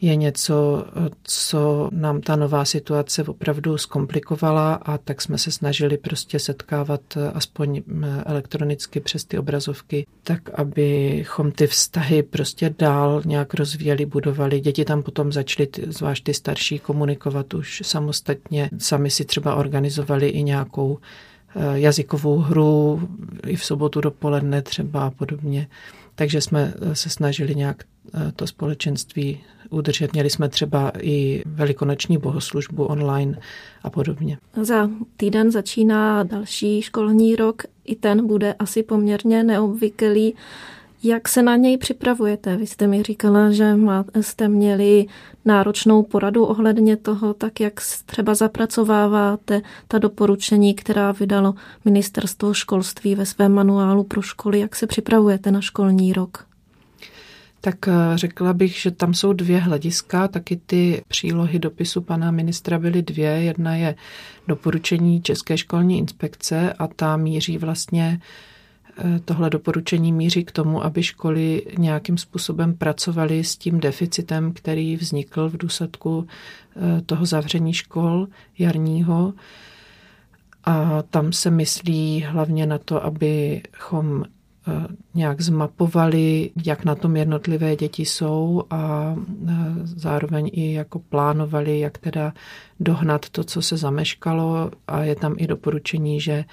je 0.00 0.16
něco, 0.16 0.84
co 1.22 1.88
nám 1.92 2.20
ta 2.20 2.36
nová 2.36 2.64
situace 2.64 3.22
opravdu 3.22 3.78
zkomplikovala 3.78 4.74
a 4.74 4.98
tak 4.98 5.22
jsme 5.22 5.38
se 5.38 5.50
snažili 5.50 5.98
prostě 5.98 6.38
setkávat 6.38 7.00
aspoň 7.34 7.82
elektronicky 8.26 9.00
přes 9.00 9.24
ty 9.24 9.38
obrazovky, 9.38 10.06
tak 10.22 10.50
abychom 10.50 11.52
ty 11.52 11.66
vztahy 11.66 12.22
prostě 12.22 12.74
dál 12.78 13.22
nějak 13.24 13.54
rozvíjeli, 13.54 14.06
budovali. 14.06 14.60
Děti 14.60 14.84
tam 14.84 15.02
potom 15.02 15.32
začaly, 15.32 15.68
zvlášť 15.86 16.24
ty 16.24 16.34
starší, 16.34 16.78
komunikovat 16.78 17.54
už 17.54 17.82
samostatně. 17.84 18.70
Sami 18.78 19.10
si 19.10 19.24
třeba 19.24 19.54
organizovali 19.54 20.28
i 20.28 20.42
nějakou 20.42 20.98
eh, 20.98 21.80
jazykovou 21.80 22.38
hru 22.38 23.08
i 23.46 23.56
v 23.56 23.64
sobotu 23.64 24.00
dopoledne 24.00 24.62
třeba 24.62 25.06
a 25.06 25.10
podobně. 25.10 25.68
Takže 26.14 26.40
jsme 26.40 26.74
eh, 26.74 26.94
se 26.94 27.10
snažili 27.10 27.54
nějak 27.54 27.84
eh, 28.14 28.32
to 28.32 28.46
společenství 28.46 29.40
udržet. 29.70 30.12
Měli 30.12 30.30
jsme 30.30 30.48
třeba 30.48 30.92
i 31.00 31.42
velikonoční 31.46 32.18
bohoslužbu 32.18 32.84
online 32.84 33.38
a 33.82 33.90
podobně. 33.90 34.38
Za 34.62 34.90
týden 35.16 35.50
začíná 35.50 36.22
další 36.22 36.82
školní 36.82 37.36
rok. 37.36 37.62
I 37.84 37.96
ten 37.96 38.26
bude 38.26 38.54
asi 38.58 38.82
poměrně 38.82 39.44
neobvyklý. 39.44 40.34
Jak 41.02 41.28
se 41.28 41.42
na 41.42 41.56
něj 41.56 41.78
připravujete? 41.78 42.56
Vy 42.56 42.66
jste 42.66 42.86
mi 42.86 43.02
říkala, 43.02 43.50
že 43.50 43.76
jste 44.20 44.48
měli 44.48 45.06
náročnou 45.44 46.02
poradu 46.02 46.44
ohledně 46.44 46.96
toho, 46.96 47.34
tak 47.34 47.60
jak 47.60 47.80
třeba 48.06 48.34
zapracováváte 48.34 49.62
ta 49.88 49.98
doporučení, 49.98 50.74
která 50.74 51.12
vydalo 51.12 51.54
Ministerstvo 51.84 52.54
školství 52.54 53.14
ve 53.14 53.26
svém 53.26 53.52
manuálu 53.52 54.04
pro 54.04 54.22
školy. 54.22 54.60
Jak 54.60 54.76
se 54.76 54.86
připravujete 54.86 55.50
na 55.50 55.60
školní 55.60 56.12
rok? 56.12 56.49
Tak 57.60 57.88
eh, 57.88 57.92
řekla 58.14 58.52
bych, 58.52 58.76
že 58.76 58.90
tam 58.90 59.14
jsou 59.14 59.32
dvě 59.32 59.58
hlediska, 59.58 60.28
taky 60.28 60.60
ty 60.66 61.02
přílohy 61.08 61.58
dopisu 61.58 62.00
pana 62.00 62.30
ministra 62.30 62.78
byly 62.78 63.02
dvě. 63.02 63.30
Jedna 63.30 63.76
je 63.76 63.94
doporučení 64.48 65.22
České 65.22 65.58
školní 65.58 65.98
inspekce 65.98 66.72
a 66.72 66.86
ta 66.86 67.16
míří 67.16 67.58
vlastně 67.58 68.20
eh, 68.98 69.20
Tohle 69.24 69.50
doporučení 69.50 70.12
míří 70.12 70.44
k 70.44 70.52
tomu, 70.52 70.84
aby 70.84 71.02
školy 71.02 71.62
nějakým 71.78 72.18
způsobem 72.18 72.74
pracovaly 72.74 73.44
s 73.44 73.56
tím 73.56 73.80
deficitem, 73.80 74.52
který 74.52 74.96
vznikl 74.96 75.48
v 75.48 75.56
důsledku 75.56 76.26
eh, 76.76 77.00
toho 77.00 77.26
zavření 77.26 77.72
škol 77.72 78.28
jarního. 78.58 79.32
A 80.64 81.02
tam 81.02 81.32
se 81.32 81.50
myslí 81.50 82.24
hlavně 82.28 82.66
na 82.66 82.78
to, 82.78 83.04
abychom 83.04 84.24
nějak 85.14 85.40
zmapovali, 85.40 86.50
jak 86.66 86.84
na 86.84 86.94
tom 86.94 87.16
jednotlivé 87.16 87.76
děti 87.76 88.04
jsou 88.04 88.62
a 88.70 89.14
eh, 89.48 89.54
zároveň 89.84 90.50
i 90.52 90.72
jako 90.72 90.98
plánovali, 90.98 91.80
jak 91.80 91.98
teda 91.98 92.32
dohnat 92.80 93.28
to, 93.28 93.44
co 93.44 93.62
se 93.62 93.76
zameškalo. 93.76 94.70
A 94.88 95.02
je 95.02 95.16
tam 95.16 95.34
i 95.38 95.46
doporučení, 95.46 96.20
že 96.20 96.44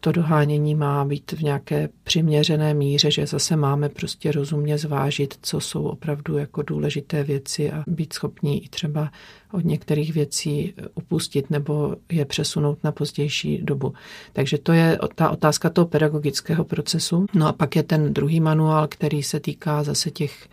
to 0.00 0.12
dohánění 0.12 0.74
má 0.74 1.04
být 1.04 1.32
v 1.32 1.42
nějaké 1.42 1.88
přiměřené 2.04 2.74
míře, 2.74 3.10
že 3.10 3.26
zase 3.26 3.56
máme 3.56 3.88
prostě 3.88 4.32
rozumně 4.32 4.78
zvážit, 4.78 5.38
co 5.42 5.60
jsou 5.60 5.82
opravdu 5.82 6.38
jako 6.38 6.62
důležité 6.62 7.24
věci 7.24 7.72
a 7.72 7.84
být 7.86 8.12
schopní 8.12 8.64
i 8.64 8.68
třeba 8.68 9.10
od 9.52 9.64
některých 9.64 10.14
věcí 10.14 10.74
upustit 10.94 11.50
nebo 11.50 11.96
je 12.12 12.24
přesunout 12.24 12.84
na 12.84 12.92
pozdější 12.92 13.58
dobu. 13.62 13.92
Takže 14.32 14.58
to 14.58 14.72
je 14.72 14.98
ta 15.14 15.30
otázka 15.30 15.70
toho 15.70 15.86
pedagogického 15.86 16.64
procesu. 16.64 17.26
No 17.34 17.46
a 17.46 17.52
pak 17.52 17.76
je 17.76 17.82
ten 17.82 18.14
druhý 18.14 18.40
manuál, 18.40 18.88
který 18.88 19.22
se 19.22 19.40
týká 19.40 19.82
zase 19.82 20.10
těch 20.10 20.48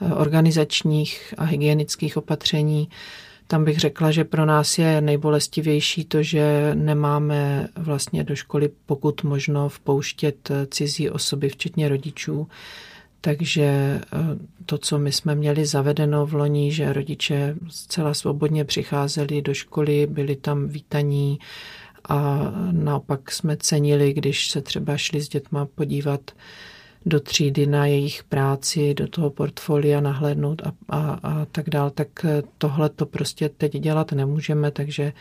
eh, 0.00 0.14
organizačních 0.14 1.34
a 1.38 1.44
hygienických 1.44 2.16
opatření, 2.16 2.88
tam 3.50 3.64
bych 3.64 3.78
řekla, 3.78 4.10
že 4.10 4.24
pro 4.24 4.46
nás 4.46 4.78
je 4.78 5.00
nejbolestivější 5.00 6.04
to, 6.04 6.22
že 6.22 6.70
nemáme 6.74 7.68
vlastně 7.76 8.24
do 8.24 8.36
školy 8.36 8.70
pokud 8.86 9.24
možno 9.24 9.68
vpouštět 9.68 10.50
cizí 10.70 11.10
osoby, 11.10 11.48
včetně 11.48 11.88
rodičů. 11.88 12.48
Takže 13.20 13.62
eh, 13.62 14.00
to, 14.66 14.78
co 14.78 14.98
my 14.98 15.12
jsme 15.12 15.34
měli 15.34 15.66
zavedeno 15.66 16.26
v 16.26 16.34
loni, 16.34 16.72
že 16.72 16.92
rodiče 16.92 17.54
zcela 17.68 18.14
svobodně 18.14 18.64
přicházeli 18.64 19.42
do 19.42 19.54
školy, 19.54 20.06
byli 20.06 20.36
tam 20.36 20.68
vítaní 20.68 21.38
a 22.08 22.38
naopak 22.72 23.32
jsme 23.32 23.56
cenili, 23.56 24.12
když 24.12 24.50
se 24.50 24.60
třeba 24.60 24.96
šli 24.96 25.20
s 25.20 25.28
dětma 25.28 25.66
podívat 25.74 26.30
do 27.06 27.20
třídy 27.20 27.66
na 27.66 27.86
jejich 27.86 28.24
práci, 28.24 28.94
do 28.94 29.08
toho 29.08 29.30
portfolia 29.30 30.00
nahlédnout 30.00 30.62
a, 30.62 30.72
a, 30.88 31.18
a 31.22 31.44
tak 31.52 31.70
dál, 31.70 31.90
tak 31.90 32.26
tohle 32.58 32.88
to 32.88 33.06
prostě 33.06 33.48
teď 33.48 33.72
dělat 33.72 34.12
nemůžeme, 34.12 34.70
takže 34.70 35.12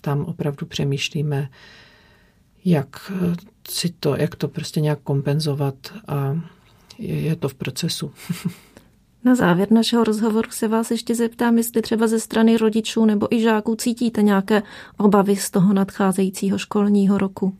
tam 0.00 0.24
opravdu 0.24 0.66
přemýšlíme, 0.66 1.48
jak 2.64 3.12
si 3.68 3.94
to, 4.00 4.16
jak 4.16 4.34
to 4.36 4.48
prostě 4.48 4.80
nějak 4.80 4.98
kompenzovat 5.00 5.74
a 6.08 6.38
je, 6.98 7.20
je 7.20 7.36
to 7.36 7.48
v 7.48 7.54
procesu. 7.54 8.10
Na 9.24 9.34
závěr 9.34 9.72
našeho 9.72 10.04
rozhovoru 10.04 10.50
se 10.50 10.68
vás 10.68 10.90
ještě 10.90 11.14
zeptám, 11.14 11.58
jestli 11.58 11.82
třeba 11.82 12.06
ze 12.06 12.20
strany 12.20 12.56
rodičů 12.56 13.04
nebo 13.04 13.34
i 13.34 13.40
žáků 13.40 13.76
cítíte 13.76 14.22
nějaké 14.22 14.62
obavy 14.96 15.36
z 15.36 15.50
toho 15.50 15.72
nadcházejícího 15.72 16.58
školního 16.58 17.18
roku. 17.18 17.56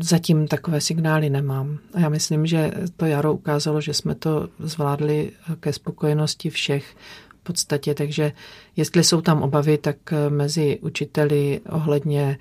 Zatím 0.00 0.48
takové 0.48 0.80
signály 0.80 1.30
nemám. 1.30 1.78
A 1.94 2.00
já 2.00 2.08
myslím, 2.08 2.46
že 2.46 2.70
to 2.96 3.06
jaro 3.06 3.34
ukázalo, 3.34 3.80
že 3.80 3.94
jsme 3.94 4.14
to 4.14 4.48
zvládli 4.58 5.32
ke 5.60 5.72
spokojenosti 5.72 6.50
všech 6.50 6.96
v 7.28 7.42
podstatě. 7.42 7.94
Takže 7.94 8.32
jestli 8.76 9.04
jsou 9.04 9.20
tam 9.20 9.42
obavy, 9.42 9.78
tak 9.78 9.96
mezi 10.28 10.78
učiteli 10.82 11.60
ohledně 11.68 12.38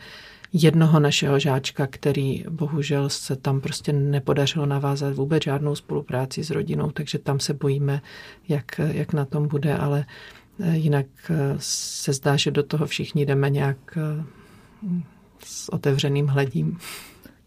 jednoho 0.54 1.00
našeho 1.00 1.39
žáčka, 1.39 1.88
který 1.88 2.44
bohužel 2.50 3.10
se 3.10 3.36
tam 3.36 3.62
prostě 3.62 3.94
nepodařilo 3.94 4.65
navázat 4.65 5.13
vůbec 5.13 5.44
žádnou 5.44 5.76
spolupráci 5.76 6.44
s 6.44 6.50
rodinou, 6.50 6.92
takže 6.92 7.18
tam 7.18 7.39
se 7.39 7.54
bojíme, 7.54 8.02
jak, 8.48 8.82
jak 8.92 9.13
na 9.13 9.26
tom 9.26 9.48
bude, 9.48 9.78
ale 9.78 10.06
jinak 10.72 11.06
se 11.58 12.13
zdá, 12.13 12.36
že 12.36 12.52
do 12.52 12.63
toho 12.63 12.86
všichni 12.86 13.26
jdeme 13.26 13.50
nějak 13.50 13.98
s 15.44 15.74
otevřeným 15.74 16.28
hledím 16.28 16.78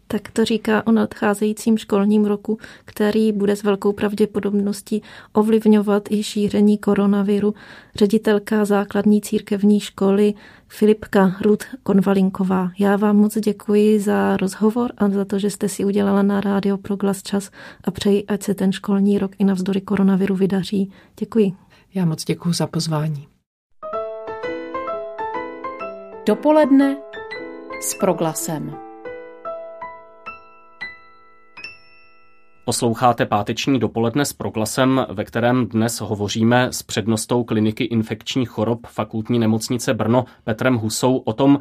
tak 0.07 0.31
to 0.31 0.45
říká 0.45 0.87
o 0.87 0.91
nadcházejícím 0.91 1.77
školním 1.77 2.25
roku, 2.25 2.57
který 2.85 3.31
bude 3.31 3.55
s 3.55 3.63
velkou 3.63 3.93
pravděpodobností 3.93 5.01
ovlivňovat 5.33 6.11
i 6.11 6.23
šíření 6.23 6.77
koronaviru. 6.77 7.53
Ředitelka 7.95 8.65
základní 8.65 9.21
církevní 9.21 9.79
školy 9.79 10.33
Filipka 10.67 11.35
Ruth 11.41 11.65
Konvalinková. 11.83 12.71
Já 12.79 12.95
vám 12.95 13.17
moc 13.17 13.37
děkuji 13.37 13.99
za 13.99 14.37
rozhovor 14.37 14.91
a 14.97 15.09
za 15.09 15.25
to, 15.25 15.39
že 15.39 15.49
jste 15.49 15.69
si 15.69 15.85
udělala 15.85 16.21
na 16.21 16.41
rádio 16.41 16.77
Proglas 16.77 17.23
čas 17.23 17.51
a 17.83 17.91
přeji, 17.91 18.25
ať 18.25 18.43
se 18.43 18.53
ten 18.53 18.71
školní 18.71 19.19
rok 19.19 19.31
i 19.39 19.43
navzdory 19.43 19.81
koronaviru 19.81 20.35
vydaří. 20.35 20.91
Děkuji. 21.19 21.53
Já 21.93 22.05
moc 22.05 22.23
děkuji 22.23 22.53
za 22.53 22.67
pozvání. 22.67 23.27
Dopoledne 26.25 26.97
s 27.81 27.95
Proglasem. 27.95 28.82
Posloucháte 32.65 33.25
páteční 33.25 33.79
dopoledne 33.79 34.25
s 34.25 34.33
proglasem, 34.33 35.05
ve 35.09 35.23
kterém 35.23 35.67
dnes 35.67 36.01
hovoříme 36.01 36.67
s 36.71 36.83
přednostou 36.83 37.43
kliniky 37.43 37.83
infekčních 37.83 38.49
chorob 38.49 38.87
fakultní 38.87 39.39
nemocnice 39.39 39.93
Brno 39.93 40.25
Petrem 40.43 40.75
Husou 40.75 41.17
o 41.17 41.33
tom, 41.33 41.59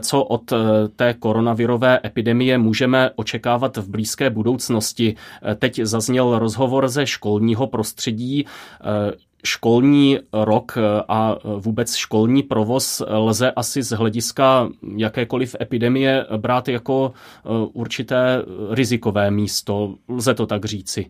co 0.00 0.22
od 0.22 0.52
eh, 0.52 0.56
té 0.96 1.14
koronavirové 1.14 2.00
epidemie 2.04 2.58
můžeme 2.58 3.10
očekávat 3.16 3.76
v 3.76 3.88
blízké 3.88 4.30
budoucnosti. 4.30 5.16
Eh, 5.42 5.54
teď 5.54 5.80
zazněl 5.82 6.38
rozhovor 6.38 6.88
ze 6.88 7.06
školního 7.06 7.66
prostředí 7.66 8.46
eh, 8.46 9.31
školní 9.44 10.18
rok 10.32 10.78
a 11.08 11.36
vůbec 11.56 11.94
školní 11.94 12.42
provoz 12.42 13.02
lze 13.08 13.50
asi 13.50 13.82
z 13.82 13.90
hlediska 13.90 14.68
jakékoliv 14.96 15.56
epidemie 15.60 16.26
brát 16.36 16.68
jako 16.68 17.12
určité 17.72 18.42
rizikové 18.70 19.30
místo. 19.30 19.94
Lze 20.08 20.34
to 20.34 20.46
tak 20.46 20.64
říci. 20.64 21.06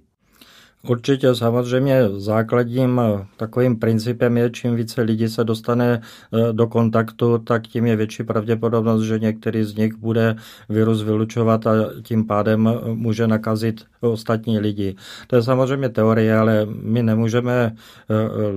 Určitě 0.89 1.35
samozřejmě 1.35 2.09
základním 2.09 3.01
eh, 3.01 3.27
takovým 3.37 3.79
principem 3.79 4.37
je, 4.37 4.51
čím 4.51 4.77
více 4.77 5.03
lidí 5.03 5.29
se 5.29 5.45
dostane 5.45 6.01
eh, 6.01 6.53
do 6.53 6.67
kontaktu, 6.67 7.39
tak 7.39 7.63
tím 7.63 7.87
je 7.87 7.97
větší 7.97 8.25
pravděpodobnost, 8.25 9.03
že 9.03 9.19
některý 9.19 9.65
z 9.65 9.75
nich 9.77 9.95
bude 9.95 10.37
virus 10.69 11.03
vylučovat 11.03 11.67
a 11.67 11.73
tím 12.03 12.27
pádem 12.27 12.69
eh, 12.69 12.95
může 12.95 13.27
nakazit 13.27 13.85
ostatní 14.01 14.59
lidi. 14.59 14.97
To 15.27 15.37
je 15.37 15.43
samozřejmě 15.43 15.89
teorie, 15.89 16.39
ale 16.39 16.67
my 16.83 17.03
nemůžeme 17.03 17.77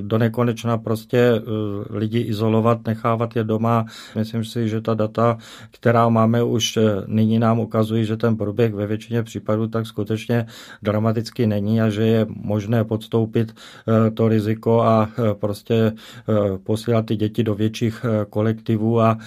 do 0.02 0.18
nekonečna 0.18 0.78
prostě 0.78 1.42
lidi 1.90 2.20
izolovat, 2.20 2.88
nechávat 2.88 3.36
je 3.36 3.44
doma. 3.44 3.86
Myslím 4.16 4.46
si, 4.46 4.70
že 4.70 4.82
ta 4.82 4.94
data, 4.94 5.38
která 5.72 6.10
máme 6.10 6.44
už 6.44 6.80
nyní 7.08 7.40
nám 7.40 7.60
ukazují, 7.60 8.06
že 8.06 8.18
ten 8.18 8.38
průběh 8.38 8.74
ve 8.74 8.88
většině 8.88 9.24
případů 9.24 9.68
tak 9.68 9.88
skutečně 9.88 10.46
dramaticky 10.82 11.48
není 11.48 11.82
a 11.82 11.90
že 11.90 12.04
je 12.04 12.15
je 12.16 12.26
možné 12.30 12.84
podstoupit 12.84 13.56
eh, 13.56 14.12
to 14.12 14.28
riziko 14.28 14.82
a 14.82 15.10
eh, 15.10 15.34
prostě 15.34 15.76
eh, 15.76 16.58
posílat 16.64 17.06
ty 17.06 17.16
děti 17.16 17.44
do 17.44 17.56
větších 17.56 18.06
kolektivů 18.30 19.02
a 19.02 19.18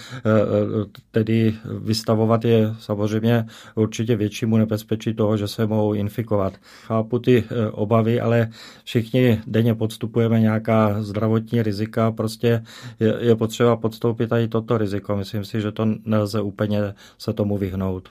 tedy 1.10 1.54
vystavovat 1.80 2.44
je 2.44 2.74
samozřejmě 2.80 3.46
určitě 3.74 4.16
většímu 4.16 4.56
nebezpečí 4.56 5.14
toho, 5.14 5.36
že 5.36 5.48
se 5.48 5.66
mohou 5.66 5.92
infikovat. 5.92 6.52
Chápu 6.86 7.18
ty 7.18 7.44
obavy, 7.72 8.20
ale 8.20 8.48
všichni 8.84 9.40
denně 9.46 9.74
podstupujeme 9.74 10.40
nějaká 10.40 11.02
zdravotní 11.02 11.62
rizika, 11.62 12.12
prostě 12.12 12.62
je, 13.20 13.36
potřeba 13.36 13.76
podstoupit 13.76 14.32
i 14.32 14.48
toto 14.48 14.78
riziko. 14.78 15.16
Myslím 15.16 15.44
si, 15.44 15.60
že 15.60 15.72
to 15.72 15.86
nelze 16.04 16.40
úplně 16.40 16.94
se 17.18 17.32
tomu 17.32 17.58
vyhnout. 17.58 18.08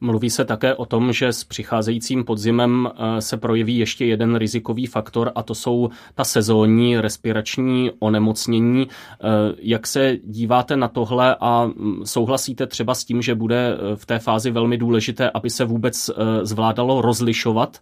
Mluví 0.00 0.30
se 0.30 0.44
také 0.44 0.74
o 0.74 0.86
tom, 0.86 1.12
že 1.12 1.32
s 1.32 1.44
přicházejícím 1.44 2.24
podzimem 2.24 2.88
eh, 2.88 3.20
se 3.20 3.36
projeví 3.36 3.78
ještě 3.78 4.06
jeden 4.06 4.36
rizikový 4.36 4.86
faktor 4.86 5.32
a 5.34 5.42
to 5.42 5.54
jsou 5.54 5.90
ta 6.14 6.24
sezónní 6.24 7.00
respirační 7.00 7.90
onemocnění. 7.98 8.88
Eh, 8.88 9.26
jak 9.58 9.86
se 9.86 10.16
díváte 10.24 10.76
na 10.76 10.88
tohle 10.88 11.36
a 11.40 11.66
mm, 11.66 12.06
souhlasíte 12.06 12.66
třeba 12.66 12.94
s 12.94 13.04
tím, 13.04 13.22
že 13.22 13.34
bude 13.34 13.74
eh, 13.74 13.96
v 13.96 14.06
té 14.06 14.18
fázi 14.18 14.50
velmi 14.50 14.78
důležité, 14.78 15.30
aby 15.30 15.50
se 15.50 15.64
vůbec 15.64 16.10
zvládalo 16.42 17.00
rozlišovat, 17.00 17.78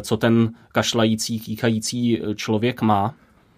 co 0.00 0.16
ten 0.16 0.50
kašlající, 0.72 1.40
kýchající 1.40 2.22
člověk 2.34 2.82
má? 2.82 3.14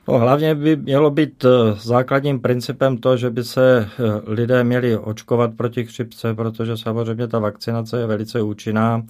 No, 0.09 0.19
hlavně 0.19 0.55
by 0.55 0.77
mělo 0.77 1.11
být 1.11 1.45
základním 1.81 2.41
principem 2.41 2.99
to, 2.99 3.17
že 3.17 3.31
by 3.31 3.45
se 3.45 3.89
lidé 4.27 4.65
měli 4.65 4.99
očkovat 4.99 5.55
proti 5.57 5.85
chřipce, 5.85 6.35
protože 6.35 6.77
samozřejmě 6.77 7.29
ta 7.29 7.39
vakcinace 7.39 8.01
je 8.01 8.07
velice 8.07 8.43
účinná 8.43 9.03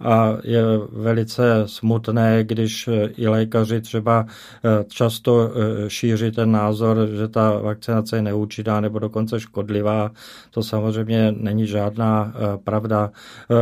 a 0.00 0.36
je 0.44 0.62
velice 0.92 1.62
smutné, 1.66 2.44
když 2.44 2.88
i 3.16 3.28
lékaři 3.28 3.80
třeba 3.80 4.26
eh, 4.64 4.84
často 4.88 5.50
eh, 5.50 5.90
šíří 5.90 6.30
ten 6.30 6.52
názor, 6.52 7.08
že 7.16 7.28
ta 7.28 7.58
vakcinace 7.58 8.16
je 8.16 8.22
neúčinná 8.22 8.80
nebo 8.80 8.98
dokonce 8.98 9.40
škodlivá. 9.40 10.10
To 10.50 10.62
samozřejmě 10.62 11.34
není 11.36 11.66
žádná 11.66 12.34
eh, 12.34 12.58
pravda. 12.64 13.10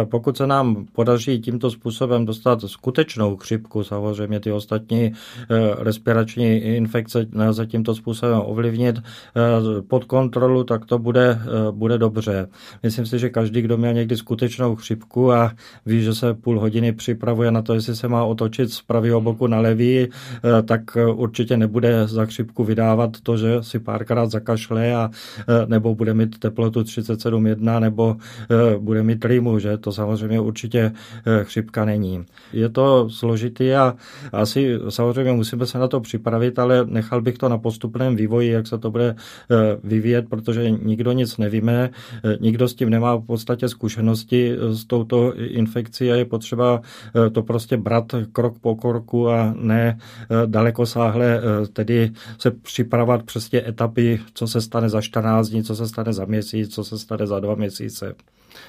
Pokud 0.05 0.37
se 0.37 0.47
nám 0.47 0.87
podaří 0.93 1.41
tímto 1.41 1.71
způsobem 1.71 2.27
dostat 2.27 2.61
skutečnou 2.67 3.37
chřipku, 3.37 3.85
samozřejmě 3.85 4.41
ty 4.41 4.53
ostatní 4.53 5.13
respirační 5.79 6.72
infekce 6.77 7.27
nelze 7.33 7.67
tímto 7.67 7.95
způsobem 7.95 8.41
ovlivnit 8.45 8.97
pod 9.89 10.05
kontrolu, 10.05 10.65
tak 10.65 10.87
to 10.87 10.99
bude, 10.99 11.39
bude 11.71 11.99
dobře. 11.99 12.49
Myslím 12.83 13.07
si, 13.07 13.19
že 13.19 13.31
každý, 13.31 13.63
kdo 13.63 13.77
měl 13.77 13.93
někdy 13.93 14.17
skutečnou 14.17 14.77
chřipku 14.77 15.33
a 15.33 15.53
ví, 15.87 16.03
že 16.03 16.15
se 16.15 16.35
půl 16.35 16.61
hodiny 16.61 16.93
připravuje 16.93 17.51
na 17.51 17.63
to, 17.63 17.75
jestli 17.75 17.97
se 17.97 18.09
má 18.09 18.25
otočit 18.25 18.73
z 18.73 18.83
pravého 18.83 19.21
boku 19.21 19.47
na 19.47 19.61
levý, 19.61 19.99
eh, 19.99 20.09
tak 20.63 20.97
eh, 20.97 21.07
určitě 21.07 21.57
nebude 21.57 22.07
za 22.07 22.27
chřipku 22.27 22.65
vydávat 22.65 23.11
to, 23.23 23.37
že 23.37 23.63
si 23.63 23.79
párkrát 23.79 24.31
zakašle 24.31 24.95
a 24.95 25.11
eh, 25.39 25.67
nebo 25.67 25.95
bude 25.95 26.15
mít 26.15 26.39
teplotu 26.39 26.81
37,1 26.81 27.81
nebo 27.81 28.17
bude 28.79 29.03
mít 29.03 29.25
rýmu, 29.25 29.59
že 29.59 29.79
to 29.79 29.93
samozřejmě 29.93 30.41
určitě 30.41 30.93
chřipka 31.43 31.85
není. 31.85 32.25
Je 32.53 32.69
to 32.69 33.11
složitý 33.11 33.75
a 33.75 33.95
asi 34.33 34.79
samozřejmě 34.89 35.33
musíme 35.33 35.67
se 35.67 35.79
na 35.79 35.89
to 35.89 36.01
připravit, 36.01 36.59
ale 36.63 36.85
nechal 36.87 37.23
bych 37.23 37.39
to 37.39 37.49
na 37.49 37.59
postupném 37.59 38.17
vývoji, 38.17 38.51
jak 38.51 38.67
se 38.67 38.79
to 38.79 38.91
bude 38.91 39.17
vyvíjet, 39.85 40.29
protože 40.29 40.71
nikdo 40.71 41.13
nic 41.13 41.39
nevíme, 41.39 41.91
nikdo 42.41 42.69
s 42.69 42.75
tím 42.75 42.91
nemá 42.91 43.17
v 43.17 43.27
podstatě 43.27 43.69
zkušenosti 43.69 44.57
s 44.59 44.85
touto 44.85 45.35
infekcí 45.37 46.13
a 46.13 46.15
je 46.15 46.25
potřeba 46.25 46.81
eh, 47.27 47.31
to 47.31 47.43
prostě 47.43 47.77
brát 47.77 48.15
krok 48.33 48.59
po 48.59 48.77
kroku 48.77 49.29
a 49.31 49.55
ne 49.57 49.99
eh, 49.99 50.47
daleko 50.47 50.87
sáhle 50.87 51.27
eh, 51.39 51.67
tedy 51.67 52.11
se 52.39 52.51
připravovat 52.51 53.23
přes 53.23 53.55
etapy, 53.55 54.21
co 54.35 54.47
se 54.47 54.61
stane 54.61 54.89
za 54.89 55.01
14 55.01 55.49
dní, 55.49 55.65
co 55.65 55.77
se 55.77 55.89
stane 55.89 56.13
za 56.13 56.25
měsíc, 56.25 56.75
co 56.75 56.85
se 56.85 56.99
stane 56.99 57.27
za 57.27 57.41
dva 57.41 57.55
měsíce. 57.55 58.15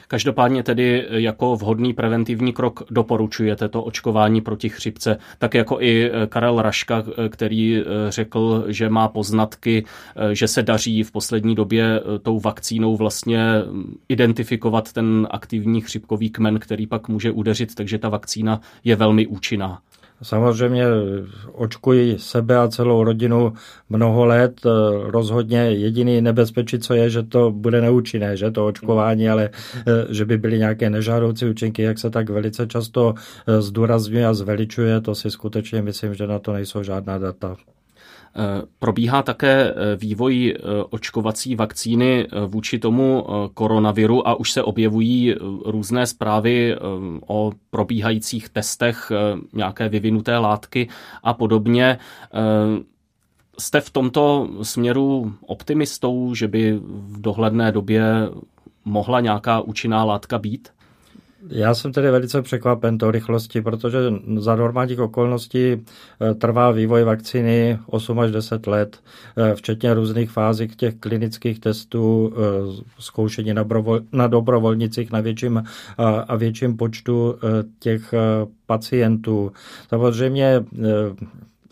Každopádně 0.08 0.64
tedy 0.64 1.08
jako 1.10 1.56
vhodný 1.56 1.94
preventivní 1.94 2.54
krok 2.54 2.84
doporučujete 2.90 3.70
to 3.70 3.84
očkování 3.84 4.42
proti 4.42 4.70
chřipce, 4.70 5.18
tak 5.38 5.54
jako 5.54 5.82
i 5.82 6.12
Karel 6.30 6.62
Raška, 6.62 7.04
který 7.30 7.84
řekl, 8.10 8.66
že 8.68 8.90
má 8.90 9.08
poznatky, 9.08 9.86
že 10.32 10.48
se 10.48 10.64
daří 10.64 11.04
v 11.04 11.12
poslední 11.12 11.56
době 11.56 12.02
tou 12.22 12.40
vakcínou 12.40 12.98
vlastně 12.98 13.44
identifikovat 14.10 14.94
ten 14.94 15.28
aktivní 15.32 15.82
chřipkový 15.82 16.30
kmen, 16.30 16.60
který 16.60 16.88
pak 16.88 17.08
může 17.08 17.32
udeřit, 17.32 17.76
takže 17.76 17.98
ta 17.98 18.10
vakcína 18.10 18.62
je 18.84 18.96
velmi 18.96 19.28
účinná. 19.28 19.82
Samozřejmě 20.24 20.86
očkuji 21.52 22.20
sebe 22.20 22.58
a 22.58 22.68
celou 22.68 23.04
rodinu 23.04 23.54
mnoho 23.90 24.26
let. 24.26 24.62
Rozhodně 25.04 25.58
jediný 25.58 26.22
nebezpečí, 26.22 26.80
co 26.80 26.94
je, 26.94 27.10
že 27.10 27.24
to 27.24 27.52
bude 27.52 27.82
neúčinné, 27.82 28.38
že 28.38 28.52
to 28.52 28.66
očkování, 28.66 29.30
ale 29.30 29.50
eh, 29.88 30.14
že 30.14 30.26
by 30.26 30.38
byly 30.38 30.60
nějaké 30.60 30.90
nežádoucí 30.90 31.46
účinky, 31.46 31.82
jak 31.82 32.00
se 32.00 32.10
tak 32.10 32.30
velice 32.30 32.68
často 32.68 33.14
eh, 33.18 33.62
zdůrazňuje 33.62 34.26
a 34.28 34.34
zveličuje, 34.34 35.02
to 35.02 35.16
si 35.16 35.32
skutečně 35.32 35.82
myslím, 35.82 36.14
že 36.14 36.28
na 36.28 36.40
to 36.40 36.54
nejsou 36.54 36.84
žádná 36.84 37.18
data. 37.18 37.56
Eh, 38.36 38.62
probíhá 38.80 39.24
také 39.24 39.70
eh, 39.70 39.96
vývoj 39.96 40.56
eh, 40.56 40.84
očkovací 40.90 41.56
vakcíny 41.56 42.28
vůči 42.48 42.80
tomu 42.80 43.26
koronaviru 43.54 44.28
a 44.28 44.36
už 44.36 44.52
se 44.52 44.64
objevují 44.64 45.36
různé 45.66 46.08
zprávy 46.08 46.76
o 47.28 47.52
probíhajících 47.70 48.50
testech 48.50 49.12
nějaké 49.54 49.90
vyvinuté 49.90 50.38
látky 50.38 50.90
a 51.24 51.34
podobně. 51.34 51.98
Jste 53.60 53.82
v 53.82 53.90
tomto 53.90 54.50
směru 54.62 55.34
optimistou, 55.46 56.36
že 56.36 56.48
by 56.48 56.80
v 56.84 57.22
dohledné 57.22 57.72
době 57.72 58.04
mohla 58.86 59.20
nějaká 59.20 59.62
účinná 59.62 60.04
látka 60.04 60.38
být? 60.38 60.70
Já 61.50 61.76
jsem 61.76 61.92
tedy 61.92 62.12
velice 62.12 62.42
překvapen 62.42 62.98
to 62.98 63.12
rychlosti, 63.12 63.62
protože 63.62 63.98
za 64.38 64.56
normálních 64.56 65.00
okolností 65.00 65.72
eh, 65.74 66.34
trvá 66.34 66.72
vývoj 66.72 67.04
vakcíny 67.04 67.80
8 67.86 68.20
až 68.20 68.32
10 68.32 68.68
let, 68.68 69.00
eh, 69.38 69.56
včetně 69.56 69.94
různých 69.94 70.32
fází 70.32 70.68
těch 70.68 70.96
klinických 70.96 71.60
testů, 71.60 72.34
eh, 72.36 72.84
zkoušení 73.00 73.54
na, 73.54 73.66
na 74.12 74.28
dobrovolnicích 74.28 75.12
na 75.12 75.20
větším 75.20 75.64
a 76.28 76.36
větším 76.36 76.78
počtu 76.78 77.36
těch 77.80 78.14
pacientů. 78.66 79.52
Samozřejmě 79.90 80.66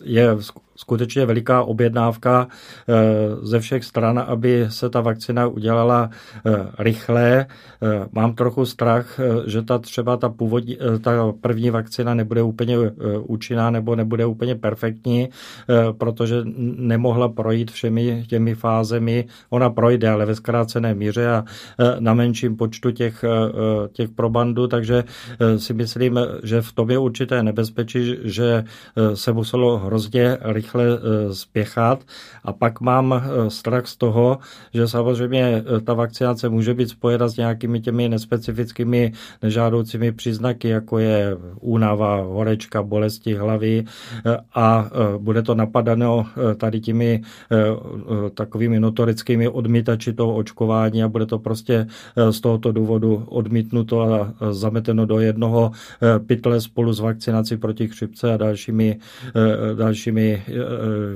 je 0.03 0.37
skutečně 0.81 1.25
veliká 1.25 1.63
objednávka 1.63 2.47
eh, 2.47 2.93
ze 3.41 3.59
všech 3.59 3.85
stran, 3.85 4.19
aby 4.27 4.65
se 4.69 4.89
ta 4.89 5.01
vakcina 5.01 5.47
udělala 5.47 6.09
eh, 6.09 6.51
rychle. 6.79 7.45
Eh, 7.45 8.07
mám 8.11 8.35
trochu 8.35 8.65
strach, 8.65 9.19
že 9.45 9.61
ta 9.61 9.79
třeba 9.79 10.17
ta, 10.17 10.29
původní, 10.29 10.77
ta 11.01 11.33
první 11.41 11.69
vakcina 11.69 12.13
nebude 12.13 12.41
úplně 12.41 12.77
účinná 13.21 13.69
nebo 13.69 13.95
nebude 13.95 14.25
úplně 14.25 14.55
perfektní, 14.55 15.29
protože 15.97 16.41
nemohla 16.77 17.29
projít 17.29 17.71
všemi 17.71 18.25
těmi 18.27 18.55
fázemi. 18.55 19.25
Ona 19.49 19.69
projde, 19.69 20.09
ale 20.09 20.25
ve 20.25 20.35
zkrácené 20.35 20.93
míře 20.93 21.27
a 21.27 21.45
na 21.99 22.13
menším 22.13 22.57
počtu 22.57 22.91
těch, 22.91 23.25
těch 23.93 24.09
probandů, 24.09 24.67
takže 24.67 25.03
si 25.57 25.73
myslím, 25.73 26.19
že 26.43 26.61
v 26.61 26.71
tom 26.71 26.91
je 26.91 26.97
určité 26.97 27.43
nebezpečí, 27.43 28.17
že 28.23 28.63
se 29.13 29.33
muselo 29.33 29.77
hrozně 29.77 30.37
rychle 30.41 30.70
rychle 30.75 30.99
eh, 30.99 31.35
spěchat. 31.35 32.03
A 32.43 32.53
pak 32.53 32.81
mám 32.81 33.13
eh, 33.13 33.49
strach 33.49 33.87
z 33.87 33.97
toho, 33.97 34.37
že 34.73 34.87
samozřejmě 34.87 35.63
eh, 35.77 35.81
ta 35.81 35.93
vakcinace 35.93 36.49
může 36.49 36.73
být 36.73 36.89
spojena 36.89 37.27
s 37.27 37.37
nějakými 37.37 37.81
těmi 37.81 38.09
nespecifickými 38.09 39.11
nežádoucími 39.41 40.11
příznaky, 40.11 40.67
jako 40.67 40.99
je 40.99 41.37
únava, 41.59 42.21
horečka, 42.21 42.83
bolesti 42.83 43.33
hlavy 43.33 43.83
a 44.55 44.89
bude 45.17 45.41
to 45.41 45.55
napadano 45.55 46.25
tady 46.57 46.79
těmi 46.79 47.21
takovými 48.33 48.79
notorickými 48.79 49.47
odmítači 49.47 50.13
toho 50.13 50.35
očkování 50.35 51.03
a 51.03 51.07
bude 51.07 51.25
to 51.25 51.39
prostě 51.39 51.87
z 52.29 52.41
tohoto 52.41 52.71
důvodu 52.71 53.23
odmítnuto 53.29 54.01
a 54.01 54.33
zameteno 54.51 55.05
do 55.05 55.19
jednoho 55.19 55.71
pytle 56.25 56.61
spolu 56.61 56.93
s 56.93 56.99
vakcinací 56.99 57.57
proti 57.57 57.87
chřipce 57.87 58.33
a 58.33 58.37
dalšími, 58.37 58.99
dalšími 59.75 60.43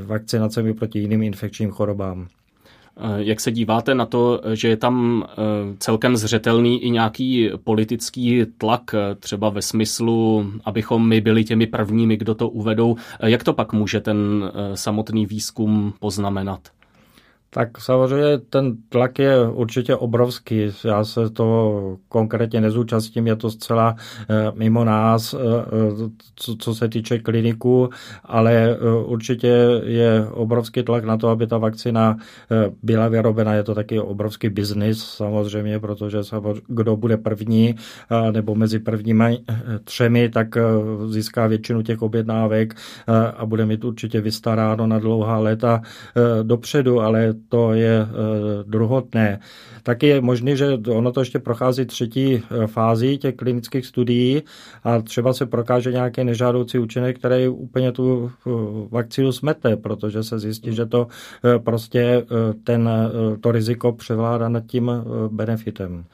vakcinacemi 0.05 0.73
proti 0.73 0.99
jiným 0.99 1.23
infekčním 1.23 1.71
chorobám. 1.71 2.27
Eh, 2.97 3.01
jak 3.17 3.39
se 3.39 3.51
díváte 3.51 3.95
na 3.95 4.05
to, 4.05 4.41
že 4.53 4.67
je 4.67 4.77
tam 4.77 5.25
eh, 5.27 5.33
celkem 5.79 6.17
zřetelný 6.17 6.83
i 6.83 6.89
nějaký 6.89 7.49
politický 7.63 8.45
tlak, 8.57 8.95
třeba 9.19 9.49
ve 9.49 9.61
smyslu, 9.61 10.51
abychom 10.65 11.07
my 11.07 11.21
byli 11.21 11.43
těmi 11.43 11.67
prvními, 11.67 12.17
kdo 12.17 12.35
to 12.35 12.49
uvedou? 12.49 12.95
Jak 13.25 13.43
to 13.43 13.53
pak 13.53 13.73
může 13.73 14.01
ten 14.01 14.51
samotný 14.75 15.25
výzkum 15.25 15.93
poznamenat? 15.99 16.74
Tak 17.55 17.81
samozřejmě 17.81 18.37
ten 18.37 18.77
tlak 18.89 19.19
je 19.19 19.49
určitě 19.49 19.95
obrovský. 19.95 20.71
Já 20.83 21.03
se 21.03 21.29
to 21.29 21.97
konkrétně 22.07 22.61
nezúčastním, 22.61 23.27
je 23.27 23.35
to 23.35 23.49
zcela 23.49 23.95
eh, 24.29 24.51
mimo 24.55 24.83
nás, 24.83 25.33
eh, 25.33 25.37
eh, 25.37 26.55
co, 26.57 26.75
se 26.75 26.89
týče 26.89 27.19
kliniku, 27.19 27.89
ale 28.23 28.77
určitě 29.05 29.47
je 29.83 30.27
obrovský 30.31 30.83
tlak 30.83 31.03
na 31.05 31.17
to, 31.17 31.29
aby 31.29 31.47
ta 31.47 31.57
vakcina 31.57 32.17
byla 32.83 33.07
vyrobena. 33.07 33.53
Je 33.53 33.63
to 33.63 33.75
taky 33.75 33.99
obrovský 33.99 34.49
biznis 34.49 35.03
samozřejmě, 35.03 35.79
protože 35.79 36.17
kdo 36.67 36.95
bude 36.95 37.17
první 37.17 37.75
nebo 38.31 38.55
mezi 38.55 38.79
prvními 38.79 39.39
třemi, 39.83 40.29
tak 40.29 40.47
získá 41.07 41.47
většinu 41.47 41.81
těch 41.81 42.01
objednávek 42.01 42.75
a 43.37 43.45
bude 43.45 43.65
mít 43.65 43.83
určitě 43.83 44.21
vystaráno 44.21 44.87
na 44.87 44.99
dlouhá 44.99 45.39
léta 45.39 45.81
dopředu, 46.43 47.01
ale 47.01 47.33
to 47.49 47.73
je 47.73 48.01
eh, 48.01 48.07
druhotné. 48.63 49.39
Taky 49.83 50.07
je 50.07 50.21
možné, 50.21 50.55
že 50.55 50.73
ono 50.87 51.11
to 51.11 51.19
ještě 51.19 51.39
prochází 51.39 51.85
třetí 51.85 52.35
eh, 52.35 52.67
fázi 52.67 53.17
těch 53.17 53.35
klinických 53.35 53.85
studií 53.85 54.43
a 54.83 55.01
třeba 55.01 55.33
se 55.33 55.45
prokáže 55.45 55.91
nějaký 55.91 56.23
nežádoucí 56.23 56.79
účinek, 56.79 57.19
který 57.19 57.47
úplně 57.47 57.91
tu 57.91 58.31
eh, 58.31 58.49
vakcínu 58.91 59.31
smete, 59.31 59.77
protože 59.77 60.23
se 60.23 60.39
zjistí, 60.39 60.73
že 60.73 60.85
to 60.85 61.07
prostě 61.63 62.25
ten, 62.63 62.89
to 63.41 63.51
riziko 63.51 63.91
převládá 63.91 64.49
nad 64.49 64.65
tím 64.65 64.91
benefitem. 65.31 66.05